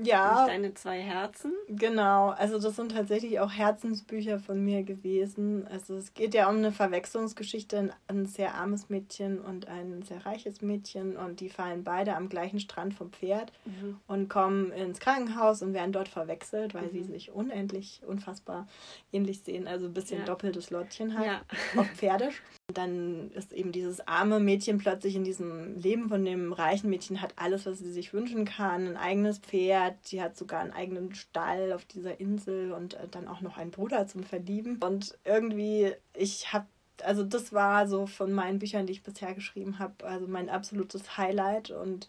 Ja. 0.00 0.46
Deine 0.46 0.74
zwei 0.74 1.00
Herzen. 1.00 1.52
Genau, 1.68 2.28
also 2.30 2.58
das 2.58 2.76
sind 2.76 2.92
tatsächlich 2.92 3.40
auch 3.40 3.50
Herzensbücher 3.50 4.38
von 4.38 4.64
mir 4.64 4.84
gewesen. 4.84 5.66
Also 5.66 5.96
es 5.96 6.14
geht 6.14 6.34
ja 6.34 6.48
um 6.48 6.56
eine 6.56 6.72
Verwechslungsgeschichte, 6.72 7.92
ein 8.06 8.26
sehr 8.26 8.54
armes 8.54 8.88
Mädchen 8.88 9.40
und 9.40 9.66
ein 9.66 10.02
sehr 10.02 10.24
reiches 10.24 10.62
Mädchen 10.62 11.16
und 11.16 11.40
die 11.40 11.48
fallen 11.48 11.82
beide 11.82 12.14
am 12.14 12.28
gleichen 12.28 12.60
Strand 12.60 12.94
vom 12.94 13.10
Pferd 13.10 13.52
mhm. 13.64 13.98
und 14.06 14.28
kommen 14.28 14.70
ins 14.72 15.00
Krankenhaus 15.00 15.62
und 15.62 15.74
werden 15.74 15.92
dort 15.92 16.08
verwechselt, 16.08 16.74
weil 16.74 16.86
mhm. 16.86 16.92
sie 16.92 17.02
sich 17.02 17.32
unendlich, 17.32 18.00
unfassbar 18.06 18.68
ähnlich 19.12 19.40
sehen. 19.40 19.66
Also 19.66 19.86
ein 19.86 19.94
bisschen 19.94 20.20
ja. 20.20 20.24
doppeltes 20.24 20.70
Lottchen 20.70 21.18
halt 21.18 21.26
ja. 21.26 21.42
auf 21.76 21.88
Pferdisch. 21.88 22.42
Dann 22.74 23.30
ist 23.30 23.54
eben 23.54 23.72
dieses 23.72 24.06
arme 24.06 24.40
Mädchen 24.40 24.76
plötzlich 24.76 25.16
in 25.16 25.24
diesem 25.24 25.78
Leben 25.78 26.08
von 26.10 26.24
dem 26.24 26.52
reichen 26.52 26.90
Mädchen, 26.90 27.22
hat 27.22 27.32
alles, 27.36 27.64
was 27.64 27.78
sie 27.78 27.90
sich 27.90 28.12
wünschen 28.12 28.44
kann, 28.44 28.88
ein 28.88 28.96
eigenes 28.96 29.38
Pferd, 29.38 29.94
sie 30.02 30.20
hat 30.20 30.36
sogar 30.36 30.60
einen 30.60 30.72
eigenen 30.72 31.14
Stall 31.14 31.72
auf 31.72 31.86
dieser 31.86 32.20
Insel 32.20 32.72
und 32.72 32.94
äh, 32.94 33.08
dann 33.10 33.26
auch 33.26 33.40
noch 33.40 33.56
einen 33.56 33.70
Bruder 33.70 34.06
zum 34.06 34.22
Verlieben. 34.22 34.78
Und 34.80 35.18
irgendwie, 35.24 35.92
ich 36.14 36.52
habe 36.52 36.66
also 37.04 37.22
das 37.22 37.52
war 37.52 37.86
so 37.86 38.06
von 38.06 38.32
meinen 38.32 38.58
Büchern, 38.58 38.86
die 38.86 38.92
ich 38.92 39.04
bisher 39.04 39.32
geschrieben 39.32 39.78
habe, 39.78 40.04
also 40.04 40.26
mein 40.26 40.50
absolutes 40.50 41.16
Highlight 41.16 41.70
und 41.70 42.08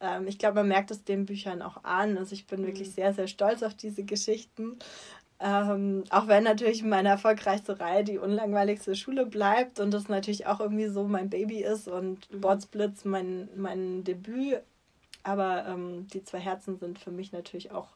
ähm, 0.00 0.26
ich 0.26 0.38
glaube, 0.38 0.56
man 0.56 0.68
merkt 0.68 0.90
es 0.90 1.04
den 1.04 1.26
Büchern 1.26 1.62
auch 1.62 1.84
an. 1.84 2.16
Also 2.18 2.34
ich 2.34 2.46
bin 2.46 2.66
wirklich 2.66 2.88
mhm. 2.88 2.92
sehr, 2.92 3.14
sehr 3.14 3.26
stolz 3.26 3.62
auf 3.62 3.74
diese 3.74 4.04
Geschichten. 4.04 4.78
Ähm, 5.42 6.04
auch 6.10 6.28
wenn 6.28 6.44
natürlich 6.44 6.82
meine 6.82 7.08
erfolgreichste 7.08 7.80
Reihe 7.80 8.04
die 8.04 8.18
unlangweiligste 8.18 8.94
Schule 8.94 9.24
bleibt 9.24 9.80
und 9.80 9.90
das 9.92 10.08
natürlich 10.08 10.46
auch 10.46 10.60
irgendwie 10.60 10.88
so 10.88 11.04
mein 11.04 11.30
Baby 11.30 11.62
ist 11.62 11.88
und. 11.88 12.28
Botsblitz 12.40 13.04
mein, 13.04 13.48
mein 13.56 14.04
Debüt. 14.04 14.60
Aber 15.22 15.66
ähm, 15.66 16.06
die 16.08 16.24
zwei 16.24 16.38
Herzen 16.38 16.78
sind 16.78 16.98
für 16.98 17.10
mich 17.10 17.32
natürlich 17.32 17.72
auch 17.72 17.88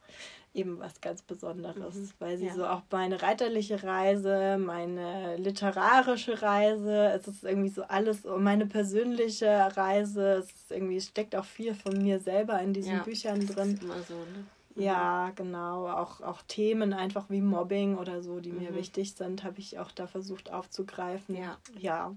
eben 0.55 0.79
was 0.79 1.01
ganz 1.01 1.23
Besonderes, 1.23 1.95
mhm. 1.95 2.11
weil 2.19 2.39
sie 2.39 2.47
ja. 2.47 2.55
so 2.55 2.67
auch 2.67 2.83
meine 2.91 3.21
reiterliche 3.23 3.83
Reise, 3.83 4.57
meine 4.59 5.37
literarische 5.37 6.41
Reise, 6.41 7.13
es 7.17 7.27
ist 7.27 7.45
irgendwie 7.45 7.71
so 7.71 7.83
alles, 7.83 8.25
meine 8.39 8.67
persönliche 8.67 9.77
Reise, 9.77 10.35
es 10.35 10.47
ist 10.47 10.71
irgendwie 10.71 11.01
steckt 11.01 11.35
auch 11.35 11.45
viel 11.45 11.75
von 11.75 12.01
mir 12.01 12.21
selber 12.21 12.61
in 12.61 12.73
diesen 12.73 12.97
ja, 12.97 13.03
Büchern 13.03 13.41
drin. 13.47 13.47
Das 13.57 13.65
ist 13.73 13.83
immer 13.83 14.03
so, 14.03 14.15
ne? 14.15 14.45
Ja, 14.77 15.31
genau. 15.31 15.89
Auch, 15.89 16.21
auch 16.21 16.43
Themen 16.43 16.93
einfach 16.93 17.31
wie 17.31 17.41
Mobbing 17.41 17.97
oder 17.97 18.23
so, 18.23 18.41
die 18.41 18.53
mhm. 18.53 18.59
mir 18.61 18.75
wichtig 18.75 19.15
sind, 19.15 19.45
habe 19.45 19.59
ich 19.59 19.79
auch 19.79 19.91
da 19.93 20.07
versucht 20.07 20.53
aufzugreifen. 20.53 21.37
Ja. 21.37 21.59
Ja. 21.79 22.17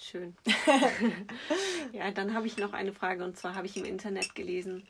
Schön. 0.00 0.34
ja, 1.92 2.10
dann 2.10 2.34
habe 2.34 2.46
ich 2.46 2.56
noch 2.56 2.72
eine 2.72 2.92
Frage 2.92 3.24
und 3.24 3.36
zwar 3.36 3.54
habe 3.54 3.66
ich 3.66 3.76
im 3.76 3.84
Internet 3.84 4.34
gelesen, 4.34 4.86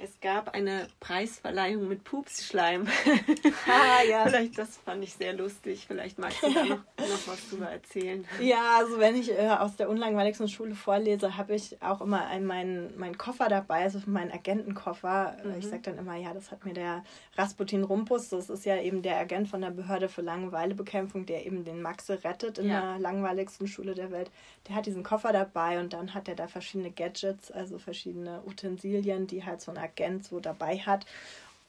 es 0.00 0.20
gab 0.20 0.54
eine 0.54 0.86
Preisverleihung 1.00 1.88
mit 1.88 2.04
Pupsschleim. 2.04 2.86
ah, 3.66 4.02
ja. 4.08 4.26
Vielleicht, 4.26 4.56
das 4.56 4.76
fand 4.76 5.02
ich 5.02 5.14
sehr 5.14 5.32
lustig. 5.32 5.86
Vielleicht 5.88 6.18
magst 6.18 6.40
du 6.42 6.52
da 6.52 6.64
noch, 6.64 6.76
noch 6.76 7.26
was 7.26 7.48
drüber 7.50 7.66
erzählen. 7.66 8.24
Ja, 8.40 8.78
also 8.78 8.98
wenn 8.98 9.16
ich 9.16 9.30
äh, 9.30 9.48
aus 9.48 9.76
der 9.76 9.90
unlangweiligsten 9.90 10.48
Schule 10.48 10.74
vorlese, 10.74 11.36
habe 11.36 11.54
ich 11.54 11.82
auch 11.82 12.00
immer 12.00 12.26
einen, 12.26 12.46
meinen, 12.46 12.96
meinen 12.98 13.18
Koffer 13.18 13.48
dabei, 13.48 13.82
also 13.82 14.00
meinen 14.06 14.30
Agentenkoffer. 14.30 15.36
Mhm. 15.44 15.58
Ich 15.58 15.66
sage 15.66 15.82
dann 15.82 15.98
immer, 15.98 16.14
ja, 16.14 16.32
das 16.32 16.50
hat 16.50 16.64
mir 16.64 16.74
der 16.74 17.02
Rasputin 17.36 17.82
Rumpus, 17.82 18.28
das 18.28 18.48
ist 18.48 18.64
ja 18.64 18.80
eben 18.80 19.02
der 19.02 19.18
Agent 19.18 19.48
von 19.48 19.60
der 19.60 19.70
Behörde 19.70 20.08
für 20.08 20.22
Langweilebekämpfung, 20.22 21.26
der 21.26 21.44
eben 21.44 21.64
den 21.64 21.82
Maxe 21.82 22.22
rettet 22.22 22.58
in 22.58 22.68
ja. 22.68 22.80
der 22.80 22.98
langweiligsten 23.00 23.66
Schule 23.66 23.94
der 23.94 24.12
Welt. 24.12 24.30
Der 24.68 24.76
hat 24.76 24.86
diesen 24.86 25.02
Koffer 25.02 25.32
dabei 25.32 25.80
und 25.80 25.92
dann 25.92 26.14
hat 26.14 26.28
er 26.28 26.34
da 26.34 26.46
verschiedene 26.46 26.90
Gadgets, 26.90 27.50
also 27.50 27.78
verschiedene 27.78 28.42
Utensilien, 28.46 29.26
die 29.26 29.44
halt 29.44 29.60
so 29.60 29.70
ein 29.70 29.78
Agent 29.78 30.24
so 30.24 30.40
dabei 30.40 30.78
hat. 30.78 31.06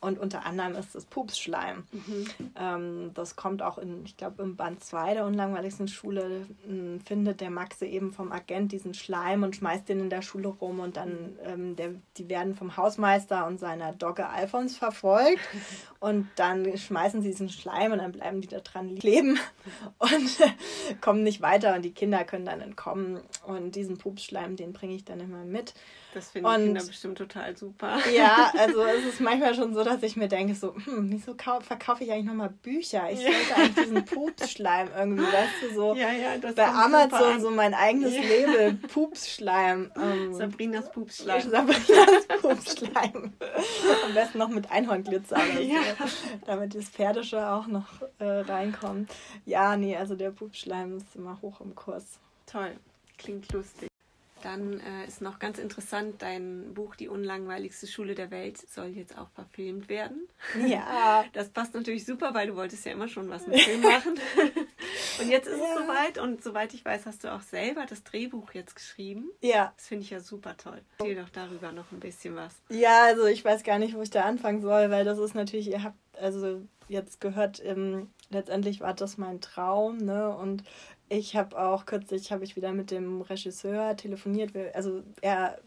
Und 0.01 0.17
unter 0.17 0.45
anderem 0.45 0.75
ist 0.75 0.95
es 0.95 1.03
Pupsschleim. 1.03 1.83
Mhm. 1.91 2.27
Ähm, 2.57 3.11
das 3.15 3.35
kommt 3.35 3.61
auch 3.61 3.77
in, 3.77 4.05
ich 4.05 4.15
glaube, 4.15 4.43
im 4.43 4.55
Band 4.55 4.81
2 4.81 5.15
der 5.15 5.25
unlangweiligsten 5.25 5.89
Schule, 5.89 6.47
äh, 6.67 6.99
findet 7.05 7.41
der 7.41 7.49
Maxe 7.49 7.85
eben 7.85 8.13
vom 8.13 8.31
Agent 8.31 8.71
diesen 8.71 8.93
Schleim 8.93 9.43
und 9.43 9.57
schmeißt 9.57 9.89
den 9.89 9.99
in 9.99 10.09
der 10.09 10.21
Schule 10.21 10.47
rum 10.47 10.79
und 10.79 10.95
dann, 10.95 11.37
ähm, 11.43 11.75
der, 11.75 11.95
die 12.15 12.29
werden 12.29 12.55
vom 12.55 12.77
Hausmeister 12.77 13.45
und 13.45 13.59
seiner 13.59 13.91
Dogge 13.91 14.29
Alfons 14.29 14.77
verfolgt 14.77 15.41
und 15.99 16.29
dann 16.37 16.77
schmeißen 16.77 17.21
sie 17.21 17.29
diesen 17.29 17.49
Schleim 17.49 17.91
und 17.91 17.97
dann 17.97 18.13
bleiben 18.13 18.39
die 18.39 18.47
da 18.47 18.61
dran 18.61 18.95
kleben 18.97 19.37
und 19.97 21.01
kommen 21.01 21.23
nicht 21.23 21.41
weiter 21.41 21.75
und 21.75 21.83
die 21.83 21.93
Kinder 21.93 22.23
können 22.23 22.45
dann 22.45 22.61
entkommen 22.61 23.19
und 23.45 23.75
diesen 23.75 23.97
Pupsschleim, 23.97 24.55
den 24.55 24.71
bringe 24.71 24.95
ich 24.95 25.03
dann 25.03 25.19
immer 25.19 25.43
mit. 25.43 25.73
Das 26.13 26.31
finden 26.31 26.47
und, 26.47 26.55
Kinder 26.55 26.83
bestimmt 26.83 27.17
total 27.19 27.55
super. 27.55 27.99
Ja, 28.11 28.51
also 28.57 28.81
es 28.83 29.05
ist 29.05 29.21
manchmal 29.21 29.53
schon 29.53 29.75
so, 29.75 29.83
dass 29.83 30.01
ich 30.01 30.15
mir 30.15 30.27
denke, 30.27 30.55
so, 30.55 30.73
hm, 30.73 31.11
wieso 31.11 31.35
verkaufe 31.35 32.03
ich 32.03 32.11
eigentlich 32.11 32.25
nochmal 32.25 32.49
Bücher? 32.49 33.11
Ich 33.11 33.19
sollte 33.19 33.55
eigentlich 33.55 33.85
diesen 33.85 34.05
Pupsschleim 34.05 34.89
irgendwie, 34.97 35.23
weißt 35.23 35.53
du, 35.61 35.75
so 35.75 35.93
ja, 35.93 36.11
ja, 36.11 36.51
bei 36.55 36.67
Amazon 36.67 37.39
so 37.39 37.51
mein 37.51 37.75
eigenes 37.75 38.15
ja. 38.15 38.21
Label, 38.23 38.73
Pupsschleim. 38.87 39.91
Ähm, 39.95 40.33
Sabrinas 40.33 40.91
Pupsschleim. 40.91 41.49
Sabrinas 41.49 42.27
Pupsschleim. 42.41 43.33
Am 44.05 44.13
besten 44.15 44.37
noch 44.39 44.49
mit 44.49 44.71
Einhornglitzer 44.71 45.35
oder 45.35 45.61
ja. 45.61 45.79
damit 46.47 46.73
das 46.73 46.85
Pferdische 46.85 47.47
auch 47.47 47.67
noch 47.67 47.87
äh, 48.17 48.25
reinkommt. 48.25 49.11
Ja, 49.45 49.77
nee, 49.77 49.95
also 49.95 50.15
der 50.15 50.31
Pupsschleim 50.31 50.97
ist 50.97 51.15
immer 51.15 51.39
hoch 51.43 51.61
im 51.61 51.75
Kurs. 51.75 52.19
Toll, 52.47 52.71
klingt 53.17 53.51
lustig. 53.53 53.88
Dann 54.49 54.79
äh, 54.79 55.05
ist 55.05 55.21
noch 55.21 55.37
ganz 55.37 55.59
interessant, 55.59 56.23
dein 56.23 56.73
Buch 56.73 56.95
Die 56.95 57.07
unlangweiligste 57.07 57.85
Schule 57.85 58.15
der 58.15 58.31
Welt 58.31 58.57
soll 58.57 58.87
jetzt 58.87 59.15
auch 59.15 59.29
verfilmt 59.35 59.89
werden. 59.89 60.27
Ja. 60.67 61.23
Das 61.33 61.49
passt 61.49 61.75
natürlich 61.75 62.05
super, 62.05 62.33
weil 62.33 62.47
du 62.47 62.55
wolltest 62.55 62.85
ja 62.85 62.91
immer 62.91 63.07
schon 63.07 63.29
was 63.29 63.45
mit 63.45 63.59
Film 63.59 63.81
machen. 63.81 64.15
und 65.21 65.29
jetzt 65.29 65.47
ist 65.47 65.59
ja. 65.59 65.65
es 65.65 65.79
soweit 65.79 66.17
und 66.17 66.43
soweit 66.43 66.73
ich 66.73 66.83
weiß, 66.83 67.05
hast 67.05 67.23
du 67.23 67.31
auch 67.31 67.41
selber 67.41 67.85
das 67.85 68.03
Drehbuch 68.03 68.53
jetzt 68.53 68.75
geschrieben. 68.75 69.29
Ja. 69.41 69.73
Das 69.77 69.87
finde 69.87 70.03
ich 70.03 70.09
ja 70.09 70.19
super 70.19 70.57
toll. 70.57 70.81
Erzähl 70.97 71.15
doch 71.15 71.29
darüber 71.29 71.71
noch 71.71 71.91
ein 71.91 71.99
bisschen 71.99 72.35
was. 72.35 72.55
Ja, 72.69 73.03
also 73.03 73.25
ich 73.25 73.45
weiß 73.45 73.63
gar 73.63 73.77
nicht, 73.77 73.95
wo 73.95 74.01
ich 74.01 74.09
da 74.09 74.23
anfangen 74.23 74.61
soll, 74.61 74.89
weil 74.89 75.05
das 75.05 75.19
ist 75.19 75.35
natürlich, 75.35 75.69
ihr 75.69 75.83
habt 75.83 75.97
also 76.19 76.61
jetzt 76.87 77.21
gehört, 77.21 77.63
ähm, 77.63 78.09
letztendlich 78.29 78.81
war 78.81 78.93
das 78.93 79.17
mein 79.17 79.41
Traum, 79.41 79.97
ne? 79.97 80.35
Und 80.35 80.63
ich 81.09 81.35
habe 81.35 81.59
auch 81.59 81.87
kürzlich 81.87 82.31
habe 82.31 82.43
ich 82.43 82.55
wieder 82.55 82.71
mit 82.71 82.91
dem 82.91 83.21
Regisseur 83.21 83.97
telefoniert. 83.97 84.53
Wir, 84.53 84.75
also 84.75 85.01
er, 85.21 85.57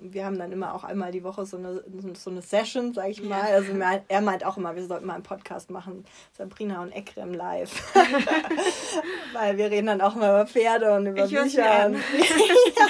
wir 0.00 0.24
haben 0.24 0.38
dann 0.38 0.50
immer 0.50 0.74
auch 0.74 0.82
einmal 0.82 1.12
die 1.12 1.22
Woche 1.22 1.44
so 1.44 1.58
eine, 1.58 1.84
so 2.14 2.30
eine 2.30 2.40
Session, 2.40 2.94
sage 2.94 3.10
ich 3.10 3.22
mal. 3.22 3.50
Ja. 3.50 3.54
Also 3.54 3.72
er 4.08 4.20
meint 4.22 4.46
auch 4.46 4.56
immer, 4.56 4.74
wir 4.74 4.86
sollten 4.86 5.06
mal 5.06 5.14
einen 5.14 5.22
Podcast 5.22 5.70
machen, 5.70 6.06
Sabrina 6.32 6.82
und 6.82 6.92
Ekrem 6.92 7.34
live. 7.34 7.70
Weil 9.34 9.58
wir 9.58 9.70
reden 9.70 9.88
dann 9.88 10.00
auch 10.00 10.16
immer 10.16 10.30
über 10.30 10.46
Pferde 10.46 10.94
und 10.94 11.06
über 11.06 11.26
ich 11.26 11.32
Bücher. 11.32 11.86
Und, 11.86 11.94
ja. 12.18 12.86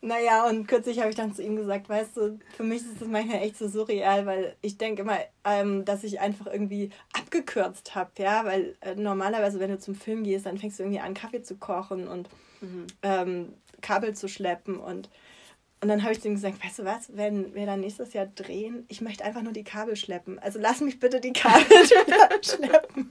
Naja, 0.00 0.48
und 0.48 0.66
kürzlich 0.66 0.98
habe 1.00 1.10
ich 1.10 1.16
dann 1.16 1.34
zu 1.34 1.42
ihm 1.42 1.56
gesagt, 1.56 1.88
weißt 1.88 2.16
du, 2.16 2.38
für 2.56 2.62
mich 2.62 2.82
ist 2.82 3.00
das 3.00 3.08
manchmal 3.08 3.42
echt 3.42 3.56
so 3.56 3.68
surreal, 3.68 4.26
weil 4.26 4.56
ich 4.62 4.78
denke 4.78 5.02
immer, 5.02 5.18
ähm, 5.44 5.84
dass 5.84 6.04
ich 6.04 6.20
einfach 6.20 6.46
irgendwie 6.46 6.90
abgekürzt 7.12 7.94
habe, 7.94 8.10
ja, 8.18 8.44
weil 8.44 8.76
äh, 8.80 8.94
normalerweise, 8.94 9.60
wenn 9.60 9.70
du 9.70 9.78
zum 9.78 9.94
Film 9.94 10.24
gehst, 10.24 10.46
dann 10.46 10.58
fängst 10.58 10.78
du 10.78 10.84
irgendwie 10.84 11.00
an, 11.00 11.14
Kaffee 11.14 11.42
zu 11.42 11.56
kochen 11.56 12.08
und 12.08 12.28
mhm. 12.60 12.86
ähm, 13.02 13.54
Kabel 13.80 14.14
zu 14.14 14.28
schleppen 14.28 14.76
und 14.76 15.08
und 15.82 15.88
dann 15.88 16.02
habe 16.02 16.12
ich 16.12 16.22
ihm 16.26 16.34
gesagt, 16.34 16.62
weißt 16.62 16.80
du 16.80 16.84
was, 16.84 17.16
wenn 17.16 17.54
wir 17.54 17.64
dann 17.64 17.80
nächstes 17.80 18.12
Jahr 18.12 18.26
drehen, 18.26 18.84
ich 18.88 19.00
möchte 19.00 19.24
einfach 19.24 19.40
nur 19.40 19.54
die 19.54 19.64
Kabel 19.64 19.96
schleppen. 19.96 20.38
Also 20.38 20.58
lass 20.60 20.82
mich 20.82 21.00
bitte 21.00 21.20
die 21.20 21.32
Kabel 21.32 21.64
schleppen 22.42 23.10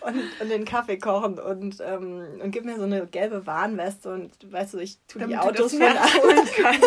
und, 0.00 0.40
und 0.40 0.48
den 0.48 0.64
Kaffee 0.64 0.98
kochen 0.98 1.38
und, 1.38 1.76
ähm, 1.80 2.40
und 2.42 2.50
gib 2.50 2.64
mir 2.64 2.76
so 2.76 2.82
eine 2.82 3.06
gelbe 3.06 3.46
Warnweste 3.46 4.12
und 4.12 4.32
weißt 4.50 4.74
du, 4.74 4.78
ich 4.78 4.98
tue 5.06 5.20
Damit 5.20 5.36
die 5.36 5.38
Autos 5.38 5.74
für 5.74 5.78
nachholen 5.78 6.48
kann, 6.56 6.80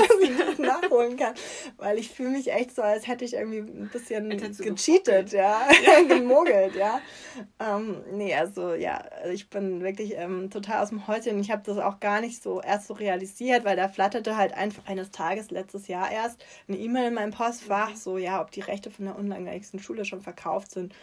nachholen 0.57 1.15
kann. 1.15 1.33
Weil 1.77 1.97
ich 1.97 2.09
fühle 2.09 2.31
mich 2.31 2.51
echt 2.51 2.75
so, 2.75 2.81
als 2.81 3.07
hätte 3.07 3.23
ich 3.23 3.35
irgendwie 3.35 3.59
ein 3.59 3.89
bisschen 3.93 4.29
gecheatet, 4.29 5.31
ja, 5.31 5.61
ja. 5.85 6.01
gemogelt, 6.07 6.75
ja. 6.75 6.99
Ähm, 7.59 8.01
nee, 8.11 8.35
also 8.35 8.73
ja, 8.73 8.97
also 9.21 9.31
ich 9.31 9.49
bin 9.49 9.81
wirklich 9.81 10.15
ähm, 10.17 10.49
total 10.49 10.83
aus 10.83 10.89
dem 10.89 11.07
Häuschen. 11.07 11.39
Ich 11.39 11.51
habe 11.51 11.63
das 11.65 11.77
auch 11.77 12.01
gar 12.01 12.19
nicht 12.19 12.43
so 12.43 12.59
erst 12.61 12.87
so 12.87 12.93
realisiert, 12.95 13.63
weil 13.63 13.77
da 13.77 13.87
flatterte 13.87 14.35
halt 14.35 14.56
einfach 14.57 14.85
eines 14.87 15.11
Tages 15.11 15.51
letztes 15.51 15.87
Jahr 15.87 16.11
erst 16.11 16.43
eine 16.67 16.77
E-Mail 16.77 17.07
in 17.07 17.13
meinem 17.13 17.31
Postfach, 17.31 17.95
so 17.95 18.17
ja, 18.17 18.41
ob 18.41 18.51
die 18.51 18.61
Rechte 18.61 18.91
von 18.91 19.05
der 19.05 19.17
unlangweiligsten 19.17 19.79
Schule 19.79 20.05
schon 20.05 20.21
verkauft 20.21 20.71
sind. 20.71 20.93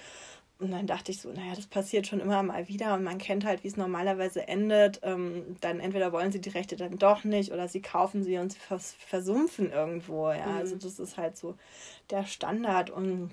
Und 0.60 0.70
dann 0.70 0.86
dachte 0.86 1.10
ich 1.10 1.20
so, 1.20 1.30
naja, 1.32 1.54
das 1.54 1.66
passiert 1.66 2.06
schon 2.06 2.20
immer 2.20 2.42
mal 2.42 2.68
wieder 2.68 2.94
und 2.94 3.02
man 3.02 3.18
kennt 3.18 3.44
halt, 3.44 3.64
wie 3.64 3.68
es 3.68 3.76
normalerweise 3.76 4.46
endet. 4.46 5.00
Ähm, 5.02 5.56
dann 5.60 5.80
entweder 5.80 6.12
wollen 6.12 6.30
sie 6.30 6.40
die 6.40 6.50
Rechte 6.50 6.76
dann 6.76 6.96
doch 6.96 7.24
nicht 7.24 7.52
oder 7.52 7.66
sie 7.66 7.82
kaufen 7.82 8.22
sie 8.22 8.38
und 8.38 8.52
sie 8.52 8.58
vers 8.60 8.94
versumpfen 8.98 9.70
irgendwo. 9.72 10.30
Ja, 10.30 10.46
mhm. 10.46 10.56
also 10.58 10.76
das 10.76 10.98
ist 11.00 11.16
halt 11.16 11.36
so 11.36 11.56
der 12.10 12.24
Standard 12.24 12.90
und 12.90 13.30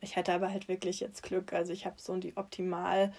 ich 0.00 0.16
hatte 0.16 0.32
aber 0.32 0.50
halt 0.50 0.68
wirklich 0.68 1.00
jetzt 1.00 1.22
Glück. 1.22 1.52
Also 1.52 1.72
ich 1.72 1.84
habe 1.84 1.96
so 1.98 2.16
die 2.16 2.34
Optimal- 2.34 3.12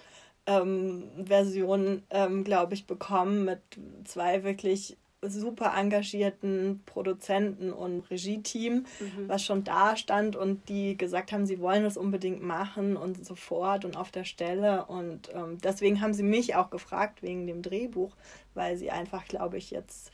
ähm, 0.48 1.04
Version, 1.26 2.02
ähm, 2.10 2.42
glaube 2.42 2.74
ich, 2.74 2.86
bekommen 2.86 3.44
mit 3.44 3.60
zwei 4.04 4.42
wirklich 4.44 4.96
super 5.22 5.74
engagierten 5.76 6.82
Produzenten 6.86 7.72
und 7.72 8.08
Regie-Team, 8.10 8.86
mhm. 9.00 9.28
was 9.28 9.44
schon 9.44 9.64
da 9.64 9.96
stand 9.96 10.36
und 10.36 10.68
die 10.68 10.96
gesagt 10.96 11.32
haben, 11.32 11.44
sie 11.44 11.58
wollen 11.58 11.82
das 11.82 11.96
unbedingt 11.96 12.42
machen 12.42 12.96
und 12.96 13.24
sofort 13.26 13.84
und 13.84 13.96
auf 13.96 14.10
der 14.10 14.24
Stelle. 14.24 14.84
Und 14.86 15.30
ähm, 15.34 15.58
deswegen 15.62 16.00
haben 16.00 16.14
sie 16.14 16.22
mich 16.22 16.54
auch 16.54 16.70
gefragt 16.70 17.22
wegen 17.22 17.46
dem 17.46 17.62
Drehbuch, 17.62 18.14
weil 18.54 18.76
sie 18.76 18.90
einfach, 18.90 19.26
glaube 19.26 19.58
ich, 19.58 19.70
jetzt 19.70 20.12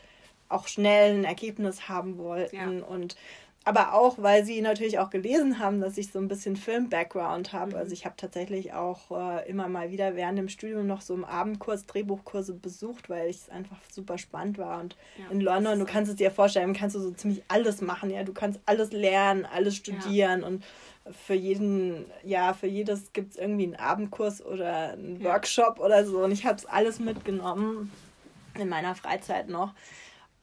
auch 0.48 0.68
schnell 0.68 1.14
ein 1.14 1.24
Ergebnis 1.24 1.88
haben 1.88 2.16
wollten. 2.18 2.56
Ja. 2.56 2.86
Und 2.86 3.16
aber 3.66 3.94
auch, 3.94 4.16
weil 4.18 4.44
sie 4.44 4.60
natürlich 4.60 4.98
auch 4.98 5.08
gelesen 5.08 5.58
haben, 5.58 5.80
dass 5.80 5.96
ich 5.96 6.12
so 6.12 6.18
ein 6.18 6.28
bisschen 6.28 6.54
Film-Background 6.54 7.54
habe. 7.54 7.72
Mhm. 7.72 7.78
Also 7.78 7.92
ich 7.92 8.04
habe 8.04 8.14
tatsächlich 8.16 8.74
auch 8.74 9.10
äh, 9.10 9.48
immer 9.48 9.68
mal 9.68 9.90
wieder 9.90 10.16
während 10.16 10.38
dem 10.38 10.50
Studium 10.50 10.86
noch 10.86 11.00
so 11.00 11.14
im 11.14 11.24
Abendkurs 11.24 11.86
Drehbuchkurse 11.86 12.52
besucht, 12.52 13.08
weil 13.08 13.30
ich 13.30 13.36
es 13.36 13.48
einfach 13.48 13.78
super 13.90 14.18
spannend 14.18 14.58
war. 14.58 14.80
Und 14.80 14.96
ja, 15.16 15.24
in 15.30 15.40
London, 15.40 15.78
du 15.78 15.86
kannst 15.86 16.10
es 16.10 16.16
dir 16.16 16.30
vorstellen, 16.30 16.74
kannst 16.74 16.94
du 16.94 17.00
so 17.00 17.10
ziemlich 17.12 17.42
alles 17.48 17.80
machen. 17.80 18.10
Ja, 18.10 18.22
du 18.22 18.34
kannst 18.34 18.60
alles 18.66 18.92
lernen, 18.92 19.46
alles 19.46 19.76
studieren 19.76 20.42
ja. 20.42 20.46
und 20.46 20.64
für 21.10 21.34
jeden, 21.34 22.04
ja, 22.22 22.52
für 22.52 22.66
jedes 22.66 23.12
gibt 23.12 23.32
es 23.32 23.36
irgendwie 23.38 23.64
einen 23.64 23.76
Abendkurs 23.76 24.44
oder 24.44 24.92
einen 24.92 25.20
ja. 25.20 25.30
Workshop 25.30 25.78
oder 25.80 26.04
so. 26.04 26.22
Und 26.22 26.32
ich 26.32 26.44
habe 26.44 26.56
es 26.56 26.66
alles 26.66 26.98
mitgenommen 26.98 27.90
in 28.58 28.68
meiner 28.68 28.94
Freizeit 28.94 29.48
noch. 29.48 29.74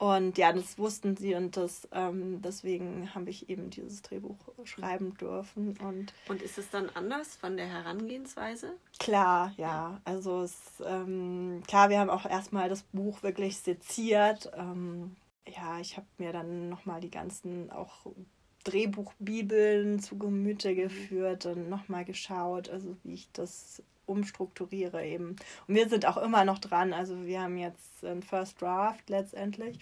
Und 0.01 0.39
ja, 0.39 0.51
das 0.51 0.79
wussten 0.79 1.15
sie 1.15 1.35
und 1.35 1.55
das, 1.55 1.87
ähm, 1.91 2.41
deswegen 2.41 3.13
habe 3.13 3.29
ich 3.29 3.49
eben 3.49 3.69
dieses 3.69 4.01
Drehbuch 4.01 4.35
schreiben 4.63 5.15
dürfen. 5.15 5.77
Und, 5.77 6.11
und 6.27 6.41
ist 6.41 6.57
es 6.57 6.71
dann 6.71 6.89
anders 6.95 7.35
von 7.35 7.55
der 7.55 7.67
Herangehensweise? 7.67 8.73
Klar, 8.97 9.53
ja. 9.57 10.01
Also 10.03 10.41
es, 10.41 10.57
ähm, 10.83 11.61
klar, 11.67 11.91
wir 11.91 11.99
haben 11.99 12.09
auch 12.09 12.25
erstmal 12.25 12.67
das 12.67 12.81
Buch 12.81 13.21
wirklich 13.21 13.59
seziert. 13.59 14.51
Ähm, 14.57 15.15
ja, 15.47 15.79
ich 15.79 15.97
habe 15.97 16.07
mir 16.17 16.33
dann 16.33 16.69
nochmal 16.69 16.99
die 16.99 17.11
ganzen 17.11 17.69
auch 17.69 18.07
Drehbuchbibeln 18.63 19.99
zu 19.99 20.17
Gemüte 20.17 20.73
geführt 20.73 21.45
und 21.45 21.69
nochmal 21.69 22.05
geschaut, 22.05 22.71
also 22.71 22.97
wie 23.03 23.13
ich 23.13 23.31
das 23.33 23.83
umstrukturiere 24.11 25.05
eben. 25.05 25.35
Und 25.67 25.75
wir 25.75 25.89
sind 25.89 26.05
auch 26.05 26.17
immer 26.17 26.45
noch 26.45 26.59
dran. 26.59 26.93
Also 26.93 27.25
wir 27.25 27.41
haben 27.41 27.57
jetzt 27.57 28.03
einen 28.05 28.21
First 28.21 28.61
Draft 28.61 29.09
letztendlich, 29.09 29.79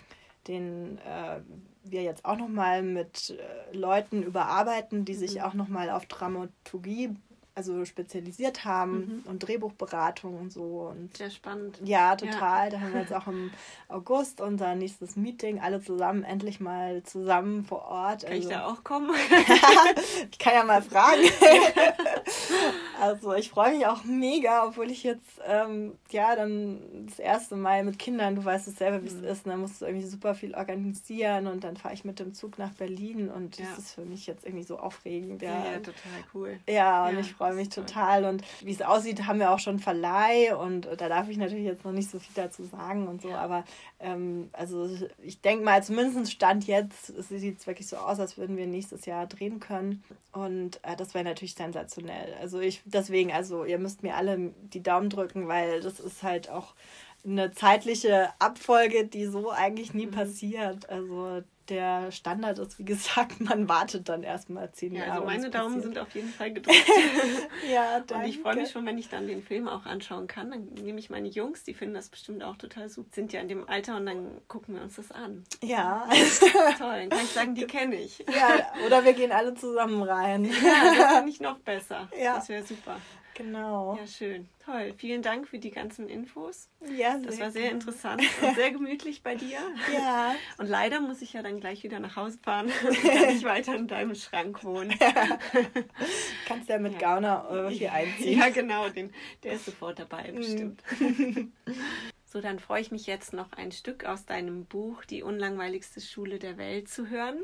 den 0.48 0.98
äh, 1.00 1.40
wir 1.84 2.04
jetzt 2.04 2.26
auch 2.26 2.38
nochmal 2.38 2.84
mit 2.84 3.32
äh, 3.32 3.76
Leuten 3.76 4.24
überarbeiten, 4.24 5.06
die 5.06 5.16
sich 5.16 5.36
mhm. 5.36 5.42
auch 5.42 5.54
nochmal 5.54 5.90
auf 5.90 6.06
Dramaturgie 6.06 7.16
also 7.60 7.84
spezialisiert 7.84 8.64
haben 8.64 9.24
mhm. 9.26 9.30
und 9.30 9.40
Drehbuchberatung 9.40 10.40
und 10.40 10.52
so. 10.54 10.94
Und 10.96 11.16
Sehr 11.18 11.30
spannend. 11.30 11.78
Ja, 11.84 12.16
total. 12.16 12.66
Ja. 12.66 12.70
Da 12.70 12.80
haben 12.80 12.94
wir 12.94 13.02
jetzt 13.02 13.14
auch 13.20 13.28
im 13.28 13.52
August 13.90 14.40
unser 14.40 14.76
nächstes 14.76 15.18
Meeting, 15.18 15.60
alle 15.60 15.82
zusammen, 15.82 16.24
endlich 16.24 16.62
mal 16.62 17.04
zusammen 17.04 17.66
vor 17.66 17.84
Ort. 17.86 18.24
Kann 18.24 18.32
also, 18.32 18.48
ich 18.50 18.56
da 18.56 18.66
auch 18.66 18.84
kommen? 18.86 19.12
ich 20.32 20.40
kann 20.40 20.54
ja 20.54 20.64
mal 20.64 20.82
fragen. 20.82 21.22
also 23.02 23.34
ich 23.34 23.50
freue 23.50 23.76
mich 23.76 23.86
auch 23.86 24.06
mega, 24.06 24.66
obwohl 24.66 24.90
ich 24.90 25.04
jetzt, 25.04 25.42
ähm, 25.46 25.98
ja, 26.12 26.38
dann 26.38 27.08
das 27.08 27.20
erste 27.20 27.58
Mal 27.58 27.84
mit 27.84 28.00
Kindern, 28.00 28.38
du 28.38 28.46
weißt 28.46 28.70
es 28.70 28.78
selber, 28.78 29.04
wie 29.04 29.10
mhm. 29.10 29.26
es 29.26 29.40
ist, 29.40 29.46
und 29.46 29.52
dann 29.52 29.60
musst 29.60 29.82
du 29.82 29.86
irgendwie 29.86 30.08
super 30.08 30.34
viel 30.34 30.56
organisieren 30.56 31.48
und 31.48 31.66
dann 31.66 31.76
fahre 31.76 31.94
ich 31.94 32.06
mit 32.06 32.20
dem 32.20 32.34
Zug 32.34 32.58
nach 32.58 32.72
Berlin 32.72 33.30
und 33.30 33.58
ja. 33.58 33.66
das 33.66 33.80
ist 33.80 33.96
für 33.96 34.06
mich 34.06 34.28
jetzt 34.28 34.46
irgendwie 34.46 34.64
so 34.64 34.80
aufregend. 34.80 35.42
Ja, 35.42 35.66
ja 35.66 35.78
total 35.80 36.24
cool. 36.34 36.60
Ja, 36.70 37.10
und 37.10 37.20
ich 37.20 37.34
freue 37.34 37.49
freue 37.50 37.56
mich 37.56 37.70
total. 37.70 38.26
Und 38.26 38.44
wie 38.62 38.72
es 38.72 38.82
aussieht, 38.82 39.26
haben 39.26 39.40
wir 39.40 39.52
auch 39.52 39.60
schon 39.60 39.80
Verleih 39.80 40.56
und 40.56 40.88
da 40.98 41.10
darf 41.10 41.30
ich 41.30 41.38
natürlich 41.38 41.66
jetzt 41.66 41.86
noch 41.86 41.92
nicht 41.92 42.10
so 42.10 42.20
viel 42.20 42.34
dazu 42.36 42.64
sagen 42.64 43.08
und 43.08 43.22
so. 43.22 43.32
Aber 43.32 43.66
ähm, 44.00 44.50
also 44.54 44.90
ich 45.22 45.42
denke 45.42 45.64
mal, 45.64 45.84
zumindest 45.84 46.32
Stand 46.32 46.68
jetzt 46.68 47.08
sieht 47.30 47.60
es 47.60 47.68
wirklich 47.68 47.88
so 47.88 47.98
aus, 47.98 48.20
als 48.20 48.38
würden 48.38 48.58
wir 48.58 48.68
nächstes 48.68 49.06
Jahr 49.06 49.28
drehen 49.28 49.60
können. 49.60 50.04
Und 50.32 50.80
äh, 50.84 50.96
das 50.96 51.14
wäre 51.14 51.24
natürlich 51.24 51.56
sensationell. 51.56 52.34
Also 52.40 52.60
ich 52.60 52.82
deswegen, 52.86 53.32
also 53.32 53.66
ihr 53.66 53.80
müsst 53.80 54.04
mir 54.04 54.16
alle 54.16 54.54
die 54.74 54.84
Daumen 54.84 55.10
drücken, 55.10 55.48
weil 55.48 55.82
das 55.82 56.00
ist 56.00 56.24
halt 56.24 56.50
auch 56.50 56.76
eine 57.26 57.52
zeitliche 57.52 58.30
Abfolge, 58.40 59.06
die 59.06 59.26
so 59.26 59.52
eigentlich 59.52 59.94
nie 59.94 60.06
mhm. 60.06 60.12
passiert. 60.12 60.90
Also 60.90 61.42
der 61.70 62.12
Standard 62.12 62.60
ist, 62.60 62.80
wie 62.80 62.86
gesagt, 62.86 63.40
man 63.42 63.70
wartet 63.70 64.10
dann 64.10 64.24
erstmal 64.24 64.72
zehn 64.72 64.94
ja, 64.94 65.02
Jahre. 65.02 65.12
Also 65.12 65.26
meine 65.26 65.50
Daumen 65.50 65.76
passiert. 65.76 65.84
sind 65.84 66.00
auf 66.00 66.16
jeden 66.16 66.30
Fall 66.30 66.54
gedrückt. 66.54 66.86
ja, 67.72 68.00
danke. 68.00 68.16
Und 68.16 68.30
ich 68.30 68.40
freue 68.40 68.56
mich 68.56 68.72
schon, 68.72 68.86
wenn 68.86 68.98
ich 68.98 69.10
dann 69.10 69.28
den 69.28 69.44
Film 69.44 69.68
auch 69.68 69.86
anschauen 69.86 70.28
kann. 70.28 70.52
Dann 70.52 70.66
nehme 70.84 71.00
ich 71.00 71.10
meine 71.10 71.28
Jungs, 71.28 71.64
die 71.64 71.74
finden 71.74 71.96
das 71.96 72.10
bestimmt 72.10 72.44
auch 72.44 72.56
total 72.58 72.90
super. 72.90 73.10
Sind 73.14 73.34
ja 73.34 73.42
in 73.42 73.48
dem 73.48 73.68
Alter 73.68 73.98
und 73.98 74.06
dann 74.06 74.42
gucken 74.48 74.76
wir 74.76 74.82
uns 74.82 74.96
das 74.96 75.12
an. 75.12 75.44
Ja. 75.64 76.08
Toll, 76.78 77.00
dann 77.00 77.10
kann 77.10 77.20
ich 77.20 77.32
sagen, 77.32 77.56
die 77.56 77.66
kenne 77.66 77.96
ich. 77.96 78.20
Ja, 78.20 78.72
oder 78.86 79.04
wir 79.04 79.14
gehen 79.14 79.32
alle 79.32 79.54
zusammen 79.54 80.02
rein. 80.04 80.46
Ja, 80.46 80.96
das 80.96 81.14
finde 81.18 81.30
ich 81.30 81.40
noch 81.40 81.60
besser. 81.60 82.10
Ja. 82.20 82.36
Das 82.36 82.50
wäre 82.50 82.64
super. 82.64 82.98
Genau. 83.40 83.96
Ja, 83.96 84.06
schön. 84.06 84.50
Toll. 84.66 84.94
Vielen 84.98 85.22
Dank 85.22 85.48
für 85.48 85.60
die 85.60 85.72
ganzen 85.72 86.10
Infos. 86.10 86.68
Ja, 86.98 87.18
Das 87.20 87.40
war 87.40 87.52
sehr 87.52 87.72
interessant 87.72 88.22
und 88.42 88.56
sehr 88.56 88.72
gemütlich 88.74 89.24
bei 89.24 89.36
dir. 89.36 89.60
Ja. 89.94 90.36
Und 90.58 90.68
leider 90.68 91.00
muss 91.00 91.22
ich 91.22 91.32
ja 91.32 91.42
dann 91.42 91.62
gleich 91.62 91.84
wieder 91.84 92.02
nach 92.02 92.18
Hause 92.18 92.38
fahren 92.44 92.66
und 92.88 93.02
kann 93.02 93.28
nicht 93.28 93.46
weiter 93.46 93.76
in 93.76 93.88
deinem 93.88 94.14
Schrank 94.16 94.62
wohnen. 94.66 94.94
Ja. 95.00 95.40
Kannst 96.48 96.68
ja 96.68 96.80
mit 96.80 96.94
ja. 96.94 97.00
Gauner 97.00 97.70
hier 97.70 97.94
einziehen. 97.94 98.40
Ja, 98.40 98.50
genau. 98.50 98.90
Den, 98.90 99.14
der 99.44 99.54
ist 99.54 99.66
sofort 99.66 100.00
dabei, 100.00 100.34
bestimmt. 100.34 100.84
So, 102.26 102.42
dann 102.42 102.60
freue 102.60 102.82
ich 102.82 102.92
mich 102.92 103.08
jetzt 103.08 103.32
noch 103.32 103.54
ein 103.54 103.72
Stück 103.72 104.04
aus 104.04 104.26
deinem 104.26 104.66
Buch 104.66 105.06
Die 105.06 105.24
unlangweiligste 105.24 106.02
Schule 106.02 106.40
der 106.40 106.58
Welt 106.58 106.90
zu 106.90 107.10
hören. 107.10 107.40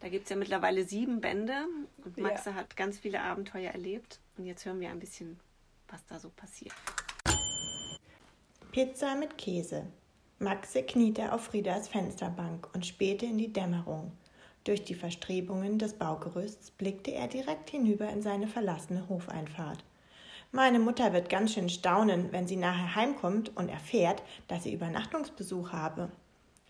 Da 0.00 0.08
gibt 0.08 0.24
es 0.24 0.30
ja 0.30 0.36
mittlerweile 0.36 0.84
sieben 0.84 1.20
Bände 1.20 1.66
und 2.04 2.16
Maxe 2.16 2.50
ja. 2.50 2.56
hat 2.56 2.74
ganz 2.74 2.98
viele 2.98 3.20
Abenteuer 3.20 3.70
erlebt. 3.70 4.18
Und 4.36 4.44
jetzt 4.44 4.64
hören 4.64 4.80
wir 4.80 4.90
ein 4.90 4.98
bisschen, 4.98 5.38
was 5.88 6.04
da 6.06 6.18
so 6.18 6.30
passiert. 6.30 6.74
Pizza 8.72 9.14
mit 9.14 9.38
Käse. 9.38 9.86
Maxe 10.38 10.82
kniete 10.82 11.32
auf 11.32 11.44
Friedas 11.44 11.88
Fensterbank 11.88 12.68
und 12.74 12.84
spähte 12.84 13.24
in 13.24 13.38
die 13.38 13.52
Dämmerung. 13.52 14.12
Durch 14.64 14.84
die 14.84 14.94
Verstrebungen 14.94 15.78
des 15.78 15.94
Baugerüsts 15.94 16.72
blickte 16.72 17.12
er 17.12 17.28
direkt 17.28 17.70
hinüber 17.70 18.10
in 18.10 18.20
seine 18.20 18.46
verlassene 18.46 19.08
Hofeinfahrt. 19.08 19.82
Meine 20.52 20.78
Mutter 20.78 21.12
wird 21.12 21.30
ganz 21.30 21.54
schön 21.54 21.68
staunen, 21.68 22.32
wenn 22.32 22.46
sie 22.46 22.56
nachher 22.56 22.94
heimkommt 22.94 23.56
und 23.56 23.68
erfährt, 23.68 24.22
dass 24.48 24.64
sie 24.64 24.74
Übernachtungsbesuch 24.74 25.72
habe. 25.72 26.10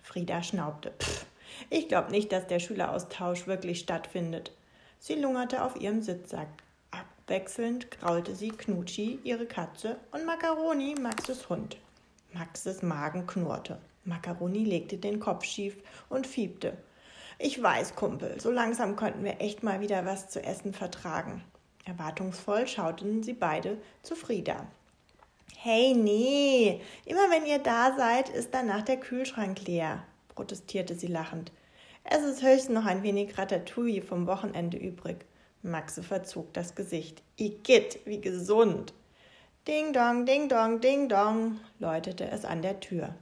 Frieda 0.02 0.42
schnaubte. 0.42 0.92
Pff, 1.00 1.26
ich 1.70 1.88
glaube 1.88 2.10
nicht, 2.10 2.30
dass 2.30 2.46
der 2.46 2.60
Schüleraustausch 2.60 3.46
wirklich 3.46 3.80
stattfindet. 3.80 4.52
Sie 4.98 5.14
lungerte 5.14 5.64
auf 5.64 5.76
ihrem 5.80 6.02
Sitzsack. 6.02 6.48
Abwechselnd 7.28 7.90
graulte 7.90 8.36
sie 8.36 8.50
Knutschi, 8.50 9.18
ihre 9.24 9.46
Katze, 9.46 9.96
und 10.12 10.24
Macaroni, 10.24 10.94
Maxes 10.94 11.48
Hund. 11.48 11.76
Maxes 12.32 12.82
Magen 12.82 13.26
knurrte. 13.26 13.78
Macaroni 14.04 14.62
legte 14.62 14.96
den 14.96 15.18
Kopf 15.18 15.42
schief 15.42 15.76
und 16.08 16.24
fiebte. 16.24 16.76
Ich 17.40 17.60
weiß, 17.60 17.96
Kumpel, 17.96 18.40
so 18.40 18.52
langsam 18.52 18.94
könnten 18.94 19.24
wir 19.24 19.40
echt 19.40 19.64
mal 19.64 19.80
wieder 19.80 20.06
was 20.06 20.28
zu 20.28 20.40
essen 20.40 20.72
vertragen. 20.72 21.42
Erwartungsvoll 21.84 22.68
schauten 22.68 23.24
sie 23.24 23.32
beide 23.32 23.78
zu 24.04 24.14
Frieda. 24.14 24.64
Hey, 25.56 25.94
nee, 25.94 26.80
immer 27.06 27.28
wenn 27.30 27.44
ihr 27.44 27.58
da 27.58 27.96
seid, 27.96 28.28
ist 28.28 28.54
danach 28.54 28.82
der 28.82 28.98
Kühlschrank 28.98 29.66
leer, 29.66 30.04
protestierte 30.28 30.94
sie 30.94 31.08
lachend. 31.08 31.50
Es 32.04 32.22
ist 32.22 32.44
höchstens 32.44 32.76
noch 32.76 32.86
ein 32.86 33.02
wenig 33.02 33.36
Ratatouille 33.36 34.02
vom 34.02 34.28
Wochenende 34.28 34.76
übrig. 34.76 35.26
Maxe 35.62 36.02
verzog 36.02 36.52
das 36.54 36.74
Gesicht. 36.74 37.22
Igitt, 37.36 38.00
wie 38.04 38.20
gesund. 38.20 38.92
Ding 39.66 39.92
dong, 39.92 40.26
ding 40.26 40.48
dong, 40.48 40.80
ding 40.80 41.08
dong, 41.08 41.58
läutete 41.78 42.30
es 42.30 42.44
an 42.44 42.62
der 42.62 42.80
Tür. 42.80 43.14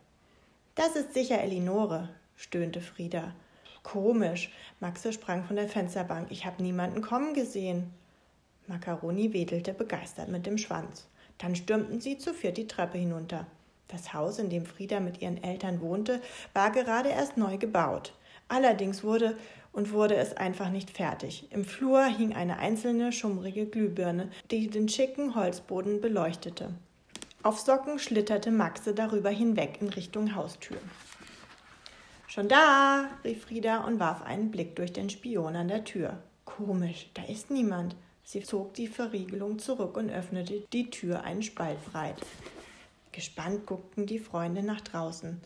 Das 0.75 0.97
ist 0.97 1.15
sicher 1.15 1.41
Elinore, 1.41 2.11
stöhnte 2.37 2.81
Frieda. 2.81 3.35
Komisch. 3.83 4.53
Maxe 4.81 5.13
sprang 5.13 5.45
von 5.45 5.57
der 5.57 5.69
Fensterbank. 5.69 6.31
Ich 6.31 6.45
habe 6.47 6.63
niemanden 6.63 7.03
kommen 7.03 7.35
gesehen. 7.35 7.93
Macaroni 8.67 9.33
wedelte 9.33 9.75
begeistert 9.75 10.29
mit 10.29 10.47
dem 10.47 10.59
Schwanz. 10.59 11.07
Dann 11.39 11.55
stürmten 11.55 12.01
sie 12.01 12.19
zu 12.19 12.33
viert 12.33 12.57
die 12.57 12.67
Treppe 12.67 12.99
hinunter. 12.99 13.47
Das 13.89 14.13
Haus, 14.15 14.39
in 14.39 14.51
dem 14.51 14.65
Frieda 14.67 15.01
mit 15.01 15.21
ihren 15.21 15.43
Eltern 15.43 15.81
wohnte, 15.81 16.21
war 16.55 16.71
gerade 16.71 17.11
erst 17.11 17.37
neu 17.37 17.59
gebaut. 17.59 18.15
Allerdings 18.49 19.05
wurde 19.05 19.37
und 19.75 19.93
wurde 19.93 20.15
es 20.15 20.35
einfach 20.37 20.71
nicht 20.71 20.91
fertig. 20.91 21.49
Im 21.51 21.65
Flur 21.65 22.05
hing 22.05 22.33
eine 22.33 22.59
einzelne 22.59 23.13
schummrige 23.13 23.67
Glühbirne, 23.67 24.31
die 24.51 24.71
den 24.71 24.89
schicken 24.89 25.35
Holzboden 25.35 26.01
beleuchtete. 26.01 26.71
Auf 27.43 27.59
Socken 27.59 27.99
schlitterte 27.99 28.51
Maxe 28.51 28.95
darüber 28.95 29.29
hinweg 29.29 29.79
in 29.81 29.91
Richtung 29.91 30.35
Haustür. 30.35 30.79
Schon 32.29 32.49
da, 32.49 33.11
rief 33.23 33.45
Frieda 33.45 33.85
und 33.85 34.01
warf 34.01 34.23
einen 34.23 34.51
Blick 34.51 34.77
durch 34.77 34.93
den 34.93 35.11
Spion 35.11 35.55
an 35.57 35.69
der 35.69 35.85
Tür. 35.85 36.19
Komisch, 36.45 37.11
da 37.15 37.25
ist 37.25 37.51
niemand. 37.51 37.97
Sie 38.23 38.43
zog 38.43 38.75
die 38.75 38.89
Verriegelung 38.89 39.59
zurück 39.59 39.97
und 39.97 40.11
öffnete 40.11 40.63
die 40.73 40.89
Tür 40.89 41.25
einen 41.25 41.43
Spalt 41.43 41.85
breit. 41.93 42.17
Gespannt 43.13 43.67
guckten 43.67 44.07
die 44.07 44.19
Freunde 44.19 44.63
nach 44.63 44.81
draußen. 44.81 45.41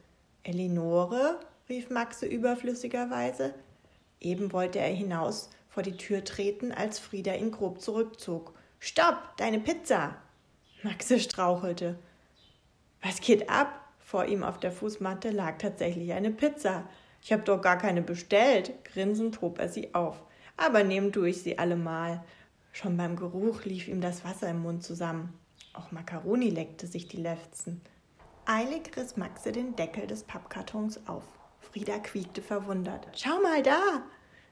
Elinore, 0.45 1.41
rief 1.69 1.91
Maxe 1.91 2.27
überflüssigerweise. 2.27 3.55
Eben 4.21 4.53
wollte 4.53 4.79
er 4.79 4.93
hinaus 4.93 5.51
vor 5.69 5.83
die 5.83 5.97
Tür 5.97 6.25
treten, 6.25 6.73
als 6.73 6.99
Frieda 6.99 7.35
ihn 7.35 7.51
grob 7.51 7.81
zurückzog. 7.81 8.55
Stopp, 8.81 9.37
deine 9.37 9.61
Pizza! 9.61 10.17
Maxe 10.83 11.19
strauchelte. 11.21 11.99
Was 13.03 13.21
geht 13.21 13.49
ab? 13.49 13.85
Vor 13.99 14.25
ihm 14.25 14.43
auf 14.43 14.59
der 14.59 14.73
Fußmatte 14.73 15.31
lag 15.31 15.59
tatsächlich 15.59 16.13
eine 16.13 16.31
Pizza. 16.31 16.89
Ich 17.23 17.33
hab 17.33 17.45
doch 17.45 17.61
gar 17.61 17.77
keine 17.77 18.03
bestellt. 18.03 18.85
Grinsend 18.85 19.41
hob 19.41 19.59
er 19.59 19.69
sie 19.69 19.95
auf. 19.95 20.23
Aber 20.57 20.83
nehmen 20.83 21.13
tue 21.13 21.29
ich 21.29 21.43
sie 21.43 21.59
allemal. 21.59 22.25
Schon 22.73 22.97
beim 22.97 23.17
Geruch 23.17 23.65
lief 23.65 23.89
ihm 23.89 24.01
das 24.01 24.25
Wasser 24.25 24.49
im 24.49 24.63
Mund 24.63 24.83
zusammen. 24.83 25.39
Auch 25.75 25.93
Macaroni 25.93 26.51
leckte 26.51 26.87
sich 26.87 27.09
die 27.09 27.19
Lefzen. 27.19 27.81
Eilig 28.47 28.97
riss 28.97 29.17
Maxe 29.17 29.53
den 29.53 29.77
Deckel 29.77 30.07
des 30.07 30.25
Pappkartons 30.25 31.07
auf. 31.07 31.25
Frieda 31.73 31.99
quiekte 31.99 32.43
verwundert. 32.43 33.07
Schau 33.15 33.41
mal 33.43 33.63
da! 33.63 34.03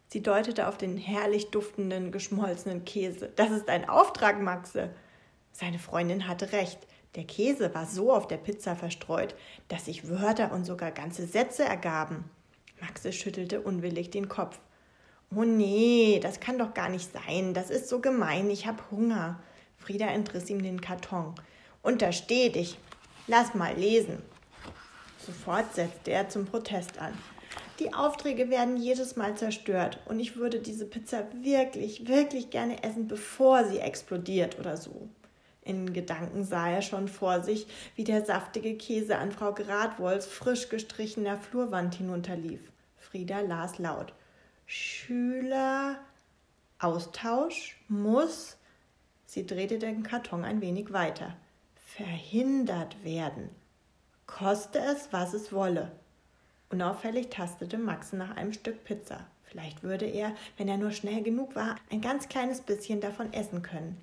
Sie 0.08 0.22
deutete 0.22 0.68
auf 0.68 0.76
den 0.76 0.96
herrlich 0.96 1.50
duftenden, 1.50 2.12
geschmolzenen 2.12 2.84
Käse. 2.84 3.32
Das 3.36 3.50
ist 3.50 3.68
ein 3.68 3.88
Auftrag, 3.88 4.40
Maxe. 4.40 4.90
Seine 5.52 5.78
Freundin 5.78 6.28
hatte 6.28 6.52
recht. 6.52 6.78
Der 7.16 7.24
Käse 7.24 7.74
war 7.74 7.86
so 7.86 8.12
auf 8.12 8.28
der 8.28 8.36
Pizza 8.36 8.76
verstreut, 8.76 9.34
dass 9.68 9.86
sich 9.86 10.08
Wörter 10.08 10.52
und 10.52 10.64
sogar 10.64 10.92
ganze 10.92 11.26
Sätze 11.26 11.64
ergaben. 11.64 12.24
Maxe 12.80 13.12
schüttelte 13.12 13.62
unwillig 13.62 14.10
den 14.10 14.28
Kopf. 14.28 14.58
Oh 15.34 15.42
nee, 15.42 16.20
das 16.22 16.38
kann 16.38 16.58
doch 16.58 16.74
gar 16.74 16.88
nicht 16.88 17.10
sein. 17.12 17.54
Das 17.54 17.70
ist 17.70 17.88
so 17.88 18.00
gemein. 18.00 18.50
Ich 18.50 18.66
hab 18.66 18.90
Hunger. 18.90 19.40
Frieda 19.78 20.06
entriss 20.06 20.50
ihm 20.50 20.62
den 20.62 20.80
Karton. 20.80 21.34
Und 21.82 22.02
da 22.02 22.12
steht 22.12 22.54
ich. 22.54 22.78
Lass 23.26 23.54
mal 23.54 23.74
lesen. 23.74 24.22
Sofort 25.26 25.74
setzte 25.74 26.12
er 26.12 26.28
zum 26.28 26.46
Protest 26.46 26.98
an. 26.98 27.12
Die 27.80 27.92
Aufträge 27.92 28.48
werden 28.48 28.76
jedes 28.76 29.16
Mal 29.16 29.36
zerstört 29.36 29.98
und 30.06 30.20
ich 30.20 30.36
würde 30.36 30.60
diese 30.60 30.86
Pizza 30.86 31.26
wirklich, 31.42 32.06
wirklich 32.06 32.50
gerne 32.50 32.82
essen, 32.84 33.08
bevor 33.08 33.64
sie 33.64 33.78
explodiert 33.78 34.58
oder 34.58 34.76
so. 34.76 35.08
In 35.62 35.92
Gedanken 35.92 36.44
sah 36.44 36.70
er 36.70 36.80
schon 36.80 37.08
vor 37.08 37.42
sich, 37.42 37.66
wie 37.96 38.04
der 38.04 38.24
saftige 38.24 38.76
Käse 38.76 39.18
an 39.18 39.32
Frau 39.32 39.52
Gradwolls 39.52 40.26
frisch 40.26 40.68
gestrichener 40.68 41.36
Flurwand 41.36 41.96
hinunterlief. 41.96 42.60
Frieda 42.96 43.40
las 43.40 43.78
laut. 43.78 44.14
Schüler 44.66 45.98
Austausch 46.78 47.76
muss. 47.88 48.58
Sie 49.26 49.44
drehte 49.44 49.78
den 49.78 50.04
Karton 50.04 50.44
ein 50.44 50.60
wenig 50.60 50.92
weiter. 50.92 51.36
Verhindert 51.74 53.02
werden. 53.02 53.50
Koste 54.26 54.80
es, 54.80 55.12
was 55.12 55.34
es 55.34 55.52
wolle. 55.52 55.92
Unauffällig 56.70 57.30
tastete 57.30 57.78
Max 57.78 58.12
nach 58.12 58.36
einem 58.36 58.52
Stück 58.52 58.84
Pizza. 58.84 59.26
Vielleicht 59.44 59.82
würde 59.82 60.04
er, 60.04 60.34
wenn 60.56 60.68
er 60.68 60.76
nur 60.76 60.90
schnell 60.90 61.22
genug 61.22 61.54
war, 61.54 61.76
ein 61.90 62.00
ganz 62.00 62.28
kleines 62.28 62.60
bisschen 62.60 63.00
davon 63.00 63.32
essen 63.32 63.62
können. 63.62 63.96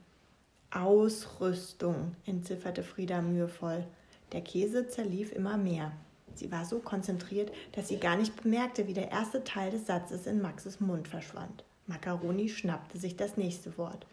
Ausrüstung, 0.71 2.15
entzifferte 2.25 2.83
Frieda 2.83 3.21
mühevoll. 3.21 3.85
Der 4.31 4.41
Käse 4.41 4.87
zerlief 4.87 5.31
immer 5.31 5.57
mehr. 5.57 5.91
Sie 6.33 6.51
war 6.51 6.65
so 6.65 6.79
konzentriert, 6.79 7.51
dass 7.73 7.89
sie 7.89 7.99
gar 7.99 8.15
nicht 8.15 8.41
bemerkte, 8.41 8.87
wie 8.87 8.93
der 8.93 9.11
erste 9.11 9.43
Teil 9.43 9.69
des 9.69 9.85
Satzes 9.85 10.25
in 10.25 10.41
Maxes 10.41 10.79
Mund 10.79 11.07
verschwand. 11.07 11.63
Macaroni 11.85 12.49
schnappte 12.49 12.97
sich 12.97 13.15
das 13.17 13.37
nächste 13.37 13.77
Wort. 13.77 14.07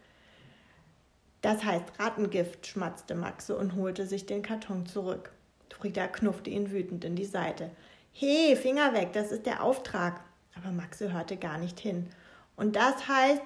Das 1.40 1.64
heißt 1.64 1.98
Rattengift, 1.98 2.66
schmatzte 2.66 3.14
Maxe 3.14 3.56
und 3.56 3.76
holte 3.76 4.06
sich 4.06 4.26
den 4.26 4.42
Karton 4.42 4.84
zurück. 4.84 5.32
Frieda 5.80 6.08
knuffte 6.08 6.50
ihn 6.50 6.70
wütend 6.70 7.04
in 7.04 7.16
die 7.16 7.24
Seite. 7.24 7.70
He, 8.12 8.54
Finger 8.54 8.92
weg, 8.92 9.12
das 9.12 9.32
ist 9.32 9.46
der 9.46 9.62
Auftrag. 9.62 10.20
Aber 10.54 10.72
Maxe 10.72 11.12
hörte 11.12 11.36
gar 11.36 11.58
nicht 11.58 11.80
hin. 11.80 12.08
Und 12.56 12.76
das 12.76 13.08
heißt, 13.08 13.40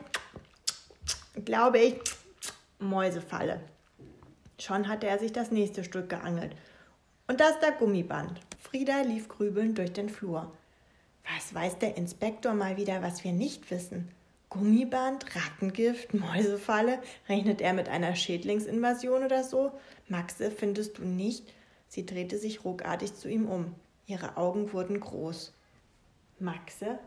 glaube 1.45 1.79
ich, 1.79 2.01
Mäusefalle. 2.81 3.61
Schon 4.59 4.89
hatte 4.89 5.07
er 5.07 5.19
sich 5.19 5.33
das 5.33 5.51
nächste 5.51 5.85
Stück 5.85 6.09
geangelt. 6.09 6.57
Und 7.29 7.41
das 7.41 7.61
der 7.61 7.73
Gummiband. 7.73 8.41
Frieda 8.61 9.03
lief 9.03 9.29
grübelnd 9.29 9.79
durch 9.79 9.93
den 9.93 10.09
Flur. 10.09 10.53
Was 11.33 11.55
weiß 11.55 11.79
der 11.79 11.97
Inspektor 11.97 12.53
mal 12.53 12.77
wieder, 12.77 13.03
was 13.03 13.23
wir 13.23 13.33
nicht 13.33 13.71
wissen? 13.71 14.11
Gummiband, 14.51 15.25
Rattengift, 15.35 16.15
Mäusefalle? 16.15 16.99
Rechnet 17.29 17.61
er 17.61 17.73
mit 17.73 17.89
einer 17.89 18.15
Schädlingsinvasion 18.15 19.25
oder 19.25 19.43
so? 19.43 19.73
Maxe, 20.09 20.51
findest 20.51 20.99
du 20.99 21.05
nicht? 21.05 21.45
Sie 21.95 22.05
drehte 22.05 22.39
sich 22.39 22.65
ruckartig 22.65 23.15
zu 23.15 23.29
ihm 23.29 23.47
um. 23.47 23.73
Ihre 24.07 24.37
Augen 24.37 24.73
wurden 24.73 24.99
groß. 24.99 25.55
Maxe, 26.41 26.99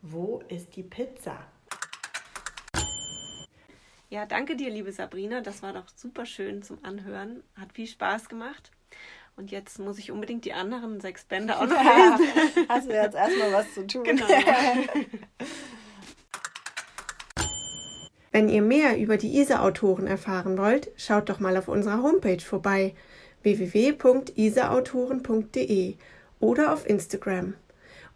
wo 0.00 0.42
ist 0.48 0.74
die 0.74 0.82
Pizza? 0.82 1.36
Ja, 4.08 4.24
danke 4.24 4.56
dir, 4.56 4.70
liebe 4.70 4.90
Sabrina. 4.90 5.42
Das 5.42 5.62
war 5.62 5.74
doch 5.74 5.84
super 5.94 6.24
schön 6.24 6.62
zum 6.62 6.82
Anhören. 6.82 7.42
Hat 7.60 7.74
viel 7.74 7.86
Spaß 7.86 8.30
gemacht. 8.30 8.70
Und 9.36 9.50
jetzt 9.50 9.78
muss 9.78 9.98
ich 9.98 10.10
unbedingt 10.10 10.46
die 10.46 10.54
anderen 10.54 10.98
sechs 11.02 11.26
Bände 11.26 11.54
auch 11.58 11.66
noch 11.66 11.84
lesen. 11.84 12.66
Hast 12.70 12.88
du 12.88 12.94
jetzt 12.94 13.14
erstmal 13.14 13.52
was 13.52 13.74
zu 13.74 13.86
tun. 13.86 14.02
Genau. 14.02 14.26
Wenn 18.30 18.48
ihr 18.48 18.62
mehr 18.62 18.96
über 18.96 19.18
die 19.18 19.38
ISA-Autoren 19.40 20.06
erfahren 20.06 20.56
wollt, 20.56 20.90
schaut 20.96 21.28
doch 21.28 21.38
mal 21.38 21.54
auf 21.58 21.68
unserer 21.68 22.02
Homepage 22.02 22.40
vorbei 22.40 22.94
www.isaautoren.de 23.42 25.94
oder 26.40 26.72
auf 26.72 26.88
Instagram. 26.88 27.52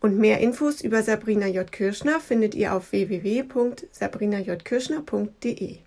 Und 0.01 0.19
mehr 0.19 0.41
Infos 0.41 0.81
über 0.83 1.03
Sabrina 1.03 1.47
J. 1.47 1.71
Kirschner 1.71 2.21
findet 2.21 2.55
ihr 2.55 2.75
auf 2.75 2.93
www.sabrinajkirschner.de. 2.93 5.86